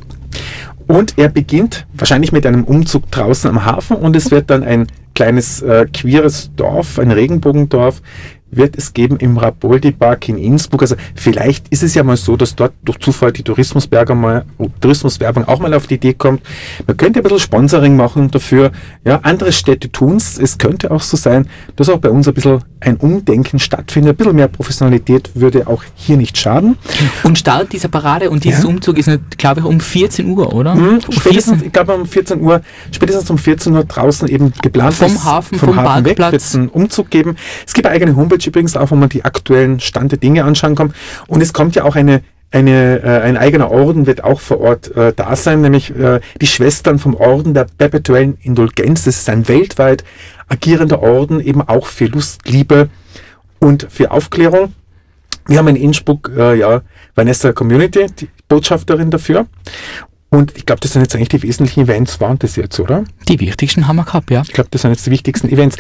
und 0.89 1.19
er 1.19 1.29
beginnt 1.29 1.85
wahrscheinlich 1.93 2.31
mit 2.31 2.47
einem 2.47 2.63
Umzug 2.63 3.11
draußen 3.11 3.47
am 3.47 3.63
Hafen 3.63 3.95
und 3.95 4.15
es 4.15 4.31
wird 4.31 4.49
dann 4.49 4.63
ein 4.63 4.87
kleines 5.13 5.61
äh, 5.61 5.85
queeres 5.85 6.49
Dorf, 6.55 6.97
ein 6.97 7.11
Regenbogendorf 7.11 8.01
wird 8.51 8.77
es 8.77 8.93
geben 8.93 9.17
im 9.17 9.37
Rapoldi 9.37 9.91
Park 9.91 10.29
in 10.29 10.37
Innsbruck. 10.37 10.81
Also 10.81 10.95
vielleicht 11.15 11.67
ist 11.69 11.83
es 11.83 11.93
ja 11.93 12.03
mal 12.03 12.17
so, 12.17 12.35
dass 12.37 12.55
dort 12.55 12.73
durch 12.83 12.99
Zufall 12.99 13.31
die 13.31 13.43
Tourismuswerbung 13.43 14.19
mal, 14.19 14.45
Tourismuswerbung 14.81 15.47
auch 15.47 15.59
mal 15.59 15.73
auf 15.73 15.87
die 15.87 15.95
Idee 15.95 16.13
kommt. 16.13 16.41
Man 16.87 16.97
könnte 16.97 17.19
ein 17.19 17.23
bisschen 17.23 17.39
Sponsoring 17.39 17.95
machen 17.95 18.31
dafür. 18.31 18.71
Ja, 19.05 19.19
andere 19.23 19.51
Städte 19.51 19.91
tun's. 19.91 20.37
Es 20.37 20.57
könnte 20.57 20.91
auch 20.91 21.01
so 21.01 21.17
sein, 21.17 21.47
dass 21.75 21.89
auch 21.89 21.99
bei 21.99 22.09
uns 22.09 22.27
ein 22.27 22.33
bisschen 22.33 22.63
ein 22.79 22.97
Umdenken 22.97 23.59
stattfindet. 23.59 24.13
Ein 24.13 24.17
bisschen 24.17 24.35
mehr 24.35 24.47
Professionalität 24.47 25.31
würde 25.35 25.67
auch 25.67 25.83
hier 25.95 26.17
nicht 26.17 26.37
schaden. 26.37 26.77
und 27.23 27.37
Start 27.37 27.71
dieser 27.73 27.89
Parade 27.89 28.29
und 28.29 28.43
dieses 28.43 28.63
Ja. 28.63 28.69
Umzug 28.69 28.97
ist, 28.97 29.09
glaube 29.37 29.61
ich, 29.61 29.65
um 29.65 29.79
14 29.79 30.29
Uhr, 30.29 30.53
oder? 30.53 30.75
Mhm, 30.75 30.99
spätestens, 31.09 31.55
14 31.59 31.67
ich 31.67 31.73
glaube 31.73 31.93
um 31.95 32.05
14 32.05 32.41
Uhr, 32.41 32.61
spätestens 32.91 33.29
um 33.29 33.37
14 33.37 33.73
Uhr 33.75 33.83
draußen 33.83 34.27
eben 34.27 34.53
geplant 34.61 34.93
Vom 34.95 35.07
ist, 35.07 35.23
Hafen, 35.23 35.57
vom 35.59 35.69
vom 35.69 35.77
Hafen 35.77 36.05
weg, 36.05 36.17
wird 36.17 36.33
es 36.33 36.55
einen 36.55 36.69
Umzug 36.69 37.09
geben. 37.09 37.35
Es 37.65 37.73
gibt 37.73 37.85
eine 37.87 37.95
eigene 37.95 38.15
Homepage 38.15 38.38
übrigens 38.47 38.75
auch, 38.75 38.91
wo 38.91 38.95
man 38.95 39.09
die 39.09 39.25
aktuellen 39.25 39.79
Stand 39.79 40.11
der 40.11 40.19
Dinge 40.19 40.43
anschauen 40.43 40.75
kann. 40.75 40.93
Und 41.27 41.41
es 41.41 41.53
kommt 41.53 41.75
ja 41.75 41.83
auch 41.83 41.95
eine 41.95 42.21
eine, 42.51 43.03
äh, 43.03 43.21
ein 43.21 43.37
eigener 43.37 43.69
Orden 43.69 44.07
wird 44.07 44.23
auch 44.23 44.39
vor 44.39 44.59
Ort 44.59 44.95
äh, 44.95 45.13
da 45.15 45.35
sein, 45.35 45.61
nämlich 45.61 45.95
äh, 45.95 46.19
die 46.41 46.47
Schwestern 46.47 46.97
vom 46.97 47.15
Orden 47.15 47.53
der 47.53 47.67
perpetuellen 47.77 48.37
Indulgenz. 48.41 49.03
Das 49.03 49.17
ist 49.17 49.29
ein 49.29 49.47
weltweit 49.47 50.03
agierender 50.47 51.01
Orden, 51.01 51.39
eben 51.39 51.61
auch 51.61 51.85
für 51.85 52.05
Lust, 52.05 52.47
Liebe 52.47 52.89
und 53.59 53.87
für 53.89 54.11
Aufklärung. 54.11 54.73
Wir 55.47 55.59
haben 55.59 55.67
in 55.67 55.75
Innsbruck 55.75 56.31
äh, 56.35 56.55
ja 56.55 56.81
Vanessa 57.15 57.53
Community, 57.53 58.07
die 58.19 58.29
Botschafterin 58.47 59.11
dafür. 59.11 59.45
Und 60.31 60.55
ich 60.55 60.65
glaube, 60.65 60.79
das 60.79 60.93
sind 60.93 61.01
jetzt 61.01 61.15
eigentlich 61.15 61.29
die 61.29 61.41
wesentlichen 61.41 61.81
Events, 61.81 62.21
waren 62.21 62.37
das 62.37 62.55
jetzt, 62.55 62.79
oder? 62.79 63.03
Die 63.27 63.39
wichtigsten 63.39 63.87
haben 63.87 63.95
wir 63.95 64.05
gehabt, 64.05 64.29
ja. 64.29 64.43
Ich 64.43 64.53
glaube, 64.53 64.69
das 64.71 64.83
sind 64.83 64.91
jetzt 64.91 65.05
die 65.05 65.11
wichtigsten 65.11 65.49
Events. 65.49 65.75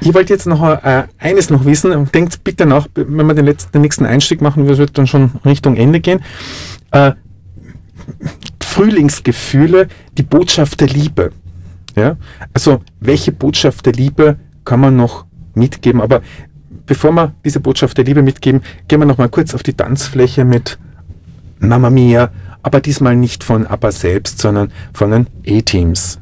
Ich 0.00 0.14
wollte 0.14 0.32
jetzt 0.32 0.46
noch 0.46 0.62
äh, 0.62 1.04
eines 1.18 1.50
noch 1.50 1.66
wissen. 1.66 1.92
und 1.92 2.14
Denkt 2.14 2.42
bitte 2.42 2.64
nach, 2.64 2.88
wenn 2.94 3.26
wir 3.26 3.34
den, 3.34 3.44
letzten, 3.44 3.72
den 3.72 3.82
nächsten 3.82 4.06
Einstieg 4.06 4.40
machen, 4.40 4.66
wir 4.66 4.78
wird 4.78 4.96
dann 4.96 5.06
schon 5.06 5.32
Richtung 5.44 5.76
Ende 5.76 6.00
gehen. 6.00 6.20
Äh, 6.90 7.12
Frühlingsgefühle, 8.62 9.88
die 10.16 10.22
Botschaft 10.22 10.80
der 10.80 10.88
Liebe. 10.88 11.30
Ja? 11.94 12.16
Also, 12.54 12.80
welche 13.00 13.30
Botschaft 13.30 13.84
der 13.84 13.92
Liebe 13.92 14.38
kann 14.64 14.80
man 14.80 14.96
noch 14.96 15.26
mitgeben? 15.54 16.00
Aber 16.00 16.22
bevor 16.86 17.12
wir 17.12 17.34
diese 17.44 17.60
Botschaft 17.60 17.98
der 17.98 18.06
Liebe 18.06 18.22
mitgeben, 18.22 18.62
gehen 18.88 19.00
wir 19.00 19.06
noch 19.06 19.18
mal 19.18 19.28
kurz 19.28 19.54
auf 19.54 19.62
die 19.62 19.74
Tanzfläche 19.74 20.46
mit 20.46 20.78
Mamma 21.58 21.90
Mia 21.90 22.30
aber 22.62 22.80
diesmal 22.80 23.16
nicht 23.16 23.44
von 23.44 23.66
ABBA 23.66 23.92
selbst, 23.92 24.38
sondern 24.38 24.72
von 24.92 25.10
den 25.10 25.26
A-Teams. 25.46 26.18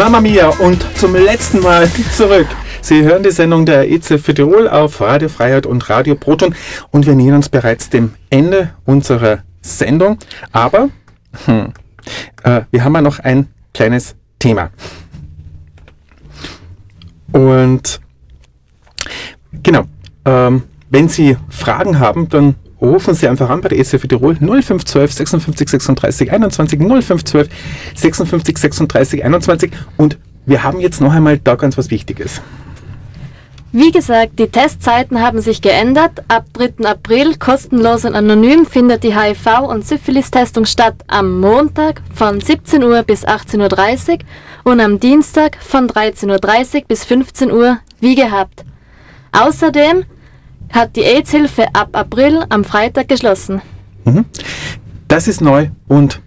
Mamma 0.00 0.22
Mia 0.22 0.48
und 0.48 0.82
zum 0.96 1.14
letzten 1.14 1.60
Mal 1.60 1.86
zurück. 2.16 2.46
Sie 2.80 3.02
hören 3.02 3.22
die 3.22 3.30
Sendung 3.30 3.66
der 3.66 3.90
EZ 3.90 4.18
für 4.22 4.32
Tirol 4.32 4.66
auf 4.66 4.98
Radio 5.02 5.28
Freiheit 5.28 5.66
und 5.66 5.90
Radio 5.90 6.14
Proton 6.14 6.54
und 6.90 7.06
wir 7.06 7.14
nähern 7.14 7.36
uns 7.36 7.50
bereits 7.50 7.90
dem 7.90 8.14
Ende 8.30 8.70
unserer 8.86 9.40
Sendung. 9.60 10.16
Aber 10.52 10.88
hm, 11.44 11.74
äh, 12.44 12.62
wir 12.70 12.82
haben 12.82 12.94
ja 12.94 13.02
noch 13.02 13.18
ein 13.18 13.48
kleines 13.74 14.16
Thema. 14.38 14.70
Und 17.32 18.00
genau, 19.62 19.82
ähm, 20.24 20.62
wenn 20.88 21.10
Sie 21.10 21.36
Fragen 21.50 21.98
haben, 21.98 22.26
dann 22.30 22.54
rufen 22.80 23.14
Sie 23.14 23.28
einfach 23.28 23.50
an 23.50 23.60
bei 23.60 23.68
der 23.68 23.78
ECF 23.78 24.06
Tirol 24.06 24.36
0512 24.36 25.12
56 25.12 25.68
36 25.68 26.32
21 26.32 26.78
0512 26.78 27.48
56 27.94 28.58
36 28.58 29.24
21 29.24 29.72
und 29.96 30.18
wir 30.46 30.62
haben 30.62 30.80
jetzt 30.80 31.00
noch 31.00 31.12
einmal 31.12 31.38
da 31.38 31.54
ganz 31.54 31.76
was 31.76 31.90
Wichtiges. 31.90 32.40
Wie 33.72 33.92
gesagt, 33.92 34.40
die 34.40 34.48
Testzeiten 34.48 35.20
haben 35.20 35.40
sich 35.40 35.62
geändert. 35.62 36.24
Ab 36.26 36.46
3. 36.54 36.84
April 36.88 37.36
kostenlos 37.36 38.04
und 38.04 38.16
anonym 38.16 38.66
findet 38.66 39.04
die 39.04 39.14
HIV- 39.14 39.68
und 39.68 39.86
Syphilis-Testung 39.86 40.64
statt 40.64 40.96
am 41.06 41.38
Montag 41.38 42.02
von 42.12 42.40
17 42.40 42.82
Uhr 42.82 43.04
bis 43.04 43.24
18.30 43.24 44.10
Uhr 44.10 44.18
und 44.72 44.80
am 44.80 44.98
Dienstag 44.98 45.56
von 45.60 45.86
13.30 45.86 46.74
Uhr 46.74 46.82
bis 46.88 47.04
15 47.04 47.52
Uhr 47.52 47.78
wie 48.00 48.16
gehabt. 48.16 48.64
Außerdem 49.30 50.04
hat 50.70 50.96
die 50.96 51.02
AIDS-Hilfe 51.02 51.66
ab 51.72 51.90
April 51.92 52.44
am 52.48 52.64
Freitag 52.64 53.08
geschlossen. 53.08 53.60
Das 55.08 55.28
ist 55.28 55.40
neu 55.40 55.68
und 55.88 56.20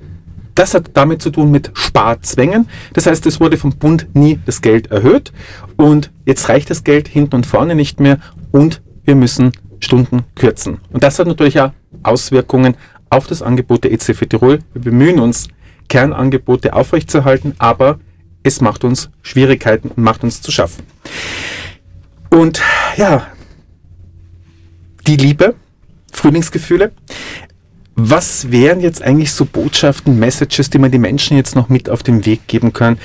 das 0.56 0.74
hat 0.74 0.91
damit 0.94 1.22
zu 1.22 1.32
tun 1.32 1.50
mit 1.52 1.72
Sparzwängen. 1.74 2.68
Das 2.94 3.08
heißt, 3.08 3.26
es 3.26 3.39
wurde 3.39 3.58
vom 3.58 3.72
Bund 3.72 4.08
nie 4.14 4.39
das 4.46 4.62
Geld 4.62 4.91
erhöht 4.91 5.32
und 5.78 6.12
jetzt 6.26 6.48
reicht 6.50 6.70
das 6.70 6.84
Geld 6.84 7.08
hinten 7.08 7.36
und 7.36 7.46
vorne 7.46 7.76
nicht 7.76 8.00
mehr 8.00 8.20
und 8.52 8.82
wir 9.04 9.16
müssen 9.16 9.52
Stunden 9.80 10.24
kürzen. 10.36 10.80
Und 10.91 11.04
das 11.04 11.20
hat 11.20 11.28
natürlich 11.28 11.60
auch 11.60 11.72
Auswirkungen 12.04 12.76
auf 13.10 13.28
das 13.28 13.41
Angebot 13.41 13.84
der 13.84 13.91
ECF 13.91 14.26
Tirol. 14.28 14.60
Wir 14.74 14.82
bemühen 14.82 15.20
uns, 15.20 15.48
Kernangebote 15.89 16.74
aufrechtzuerhalten, 16.74 17.56
aber 17.58 18.00
es 18.44 18.62
macht 18.62 18.84
uns 18.84 19.10
Schwierigkeiten 19.22 19.89
und 19.89 20.04
macht 20.04 20.24
uns 20.24 20.41
zu 20.41 20.52
schaffen. 20.52 20.84
Und 22.30 22.62
ja, 22.98 23.28
die 25.08 25.18
Liebe, 25.18 25.56
Frühlingsgefühle. 26.12 26.91
Was 27.95 28.51
wären 28.51 28.80
jetzt 28.80 29.04
eigentlich 29.04 29.32
so 29.32 29.45
Botschaften, 29.45 30.18
Messages, 30.18 30.70
die 30.70 30.80
man 30.80 30.91
die 30.91 30.99
Menschen 30.99 31.38
jetzt 31.38 31.56
noch 31.56 31.70
mit 31.70 31.89
auf 31.89 32.01
den 32.01 32.26
Weg 32.26 32.47
geben 32.47 32.74
kann, 32.74 32.97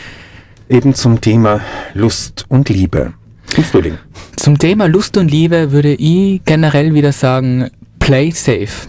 eben 0.68 0.94
zum 0.94 1.20
Thema 1.20 1.60
Lust 1.94 2.46
und 2.48 2.68
Liebe 2.68 3.12
im 3.56 3.64
Frühling? 3.64 3.98
Zum 4.36 4.58
Thema 4.58 4.86
Lust 4.86 5.16
und 5.16 5.30
Liebe 5.30 5.72
würde 5.72 5.94
ich 5.94 6.42
generell 6.44 6.94
wieder 6.94 7.12
sagen, 7.12 7.70
play 7.98 8.30
safe. 8.30 8.88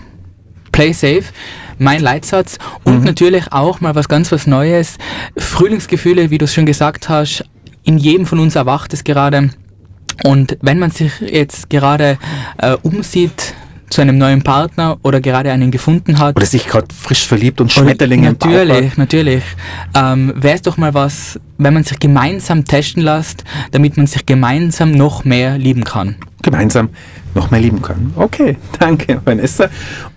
Play 0.71 0.93
safe, 0.93 1.25
mein 1.77 2.01
Leitsatz. 2.01 2.57
Und 2.85 3.03
natürlich 3.03 3.51
auch 3.51 3.81
mal 3.81 3.95
was 3.95 4.07
ganz 4.07 4.31
was 4.31 4.47
Neues. 4.47 4.97
Frühlingsgefühle, 5.35 6.29
wie 6.29 6.37
du 6.37 6.45
es 6.45 6.53
schon 6.53 6.65
gesagt 6.65 7.09
hast, 7.09 7.43
in 7.83 7.97
jedem 7.97 8.25
von 8.25 8.39
uns 8.39 8.55
erwacht 8.55 8.93
es 8.93 9.03
gerade. 9.03 9.49
Und 10.23 10.57
wenn 10.61 10.79
man 10.79 10.91
sich 10.91 11.11
jetzt 11.19 11.69
gerade 11.69 12.17
äh, 12.57 12.75
umsieht 12.81 13.53
zu 13.89 14.01
einem 14.01 14.17
neuen 14.17 14.43
Partner 14.43 14.97
oder 15.01 15.19
gerade 15.19 15.51
einen 15.51 15.71
gefunden 15.71 16.19
hat, 16.19 16.35
Oder 16.35 16.45
sich 16.45 16.67
gerade 16.67 16.87
frisch 16.93 17.27
verliebt 17.27 17.59
und 17.59 17.71
Schmetterlinge 17.71 18.29
Natürlich, 18.29 18.97
natürlich. 18.97 19.43
Ähm, 19.95 20.31
Wäre 20.35 20.55
es 20.55 20.61
doch 20.61 20.77
mal 20.77 20.93
was, 20.93 21.39
wenn 21.57 21.73
man 21.73 21.83
sich 21.83 21.99
gemeinsam 21.99 22.65
testen 22.65 23.01
lässt, 23.03 23.43
damit 23.71 23.97
man 23.97 24.07
sich 24.07 24.25
gemeinsam 24.25 24.91
noch 24.91 25.25
mehr 25.25 25.57
lieben 25.57 25.83
kann. 25.83 26.15
gemeinsam 26.43 26.89
noch 27.33 27.51
mehr 27.51 27.59
lieben 27.61 27.81
können. 27.81 28.13
Okay, 28.15 28.57
danke 28.79 29.21
Vanessa. 29.25 29.69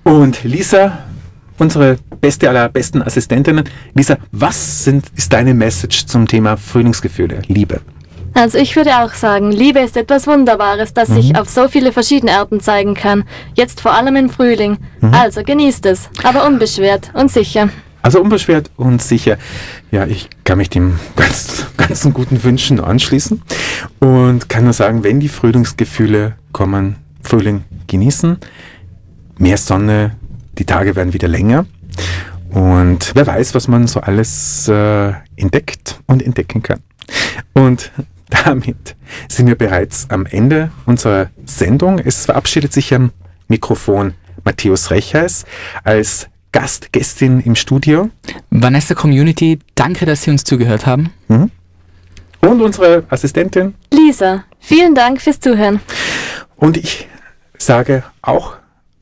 Und 0.04 0.44
Lisa, 0.44 0.98
unsere 1.58 1.96
beste 2.20 2.48
aller 2.48 2.68
besten 2.68 3.02
Assistentinnen. 3.02 3.64
Lisa, 3.94 4.18
was 4.32 4.84
sind, 4.84 5.06
ist 5.16 5.32
deine 5.32 5.54
Message 5.54 6.06
zum 6.06 6.26
Thema 6.26 6.56
Frühlingsgefühle, 6.56 7.42
Liebe? 7.48 7.80
Also 8.34 8.58
ich 8.58 8.76
würde 8.76 8.98
auch 8.98 9.12
sagen, 9.12 9.52
Liebe 9.52 9.80
ist 9.80 9.96
etwas 9.96 10.26
Wunderbares, 10.26 10.94
das 10.94 11.08
sich 11.08 11.36
auf 11.36 11.48
so 11.48 11.68
viele 11.68 11.92
verschiedene 11.92 12.32
Arten 12.32 12.60
zeigen 12.60 12.94
kann. 12.94 13.24
Jetzt 13.54 13.80
vor 13.80 13.92
allem 13.92 14.16
im 14.16 14.30
Frühling. 14.30 14.78
Also 15.12 15.42
genießt 15.42 15.86
es, 15.86 16.08
aber 16.22 16.46
unbeschwert 16.46 17.10
und 17.14 17.30
sicher. 17.30 17.68
Also 18.02 18.20
unbeschwert 18.20 18.70
und 18.76 19.00
sicher. 19.00 19.38
Ja, 19.90 20.06
ich 20.06 20.28
kann 20.44 20.58
mich 20.58 20.70
dem 20.70 20.98
ganz, 21.14 21.66
ganzen 21.76 22.12
guten 22.12 22.42
Wünschen 22.42 22.80
anschließen 22.80 23.42
und 24.00 24.48
kann 24.48 24.64
nur 24.64 24.72
sagen, 24.72 25.04
wenn 25.04 25.20
die 25.20 25.28
Frühlingsgefühle 25.28 26.34
kommen, 26.52 26.96
Frühling 27.22 27.64
genießen, 27.86 28.38
mehr 29.38 29.56
Sonne, 29.56 30.16
die 30.58 30.64
Tage 30.64 30.96
werden 30.96 31.12
wieder 31.12 31.28
länger 31.28 31.66
und 32.50 33.12
wer 33.14 33.26
weiß, 33.26 33.54
was 33.54 33.68
man 33.68 33.86
so 33.86 34.00
alles 34.00 34.68
äh, 34.68 35.12
entdeckt 35.36 36.00
und 36.06 36.22
entdecken 36.22 36.62
kann. 36.62 36.80
Und 37.54 37.92
damit 38.44 38.96
sind 39.28 39.46
wir 39.46 39.56
bereits 39.56 40.06
am 40.10 40.26
Ende 40.26 40.70
unserer 40.86 41.30
Sendung. 41.44 41.98
Es 41.98 42.26
verabschiedet 42.26 42.72
sich 42.72 42.94
am 42.94 43.12
Mikrofon 43.48 44.14
Matthäus 44.44 44.90
Rechheis 44.90 45.44
als 45.84 46.28
Gast, 46.52 46.92
Gästin 46.92 47.40
im 47.40 47.54
Studio 47.54 48.10
Vanessa 48.50 48.94
Community, 48.94 49.58
danke, 49.74 50.04
dass 50.04 50.22
Sie 50.22 50.30
uns 50.30 50.44
zugehört 50.44 50.86
haben. 50.86 51.10
und 51.28 52.60
unsere 52.60 53.04
Assistentin. 53.08 53.74
Lisa, 53.92 54.44
vielen 54.58 54.94
Dank 54.94 55.20
fürs 55.20 55.40
Zuhören. 55.40 55.80
Und 56.56 56.76
ich 56.76 57.08
sage 57.56 58.04
auch 58.20 58.56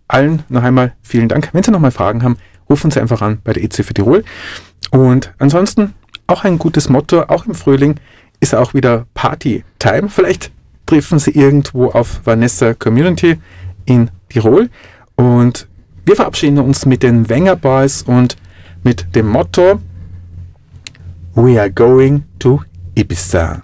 allen 0.06 0.44
noch 0.48 0.62
einmal 0.62 0.92
vielen 1.02 1.28
Dank. 1.28 1.48
Wenn 1.52 1.62
Sie 1.62 1.70
noch 1.70 1.80
mal 1.80 1.90
Fragen 1.90 2.22
haben, 2.22 2.36
rufen 2.68 2.90
Sie 2.90 3.00
einfach 3.00 3.22
an 3.22 3.40
bei 3.42 3.52
der 3.52 3.64
EC 3.64 3.84
für 3.84 3.94
Tirol. 3.94 4.24
Und 4.90 5.32
ansonsten 5.38 5.94
auch 6.26 6.44
ein 6.44 6.58
gutes 6.58 6.88
Motto, 6.88 7.22
auch 7.22 7.46
im 7.46 7.54
Frühling 7.54 7.96
ist 8.40 8.54
auch 8.54 8.74
wieder 8.74 9.06
Party-Time. 9.14 10.08
Vielleicht 10.08 10.50
treffen 10.86 11.18
Sie 11.18 11.30
irgendwo 11.30 11.88
auf 11.88 12.20
Vanessa 12.24 12.74
Community 12.74 13.38
in 13.84 14.10
Tirol. 14.28 14.70
Und 15.16 15.68
wir 16.04 16.16
verabschieden 16.16 16.58
uns 16.58 16.86
mit 16.86 17.02
den 17.02 17.28
Wenger 17.28 17.56
Boys 17.56 18.02
und 18.02 18.36
mit 18.82 19.14
dem 19.14 19.28
Motto 19.28 19.80
We 21.34 21.60
are 21.60 21.70
going 21.70 22.24
to 22.38 22.60
Ibiza. 22.94 23.62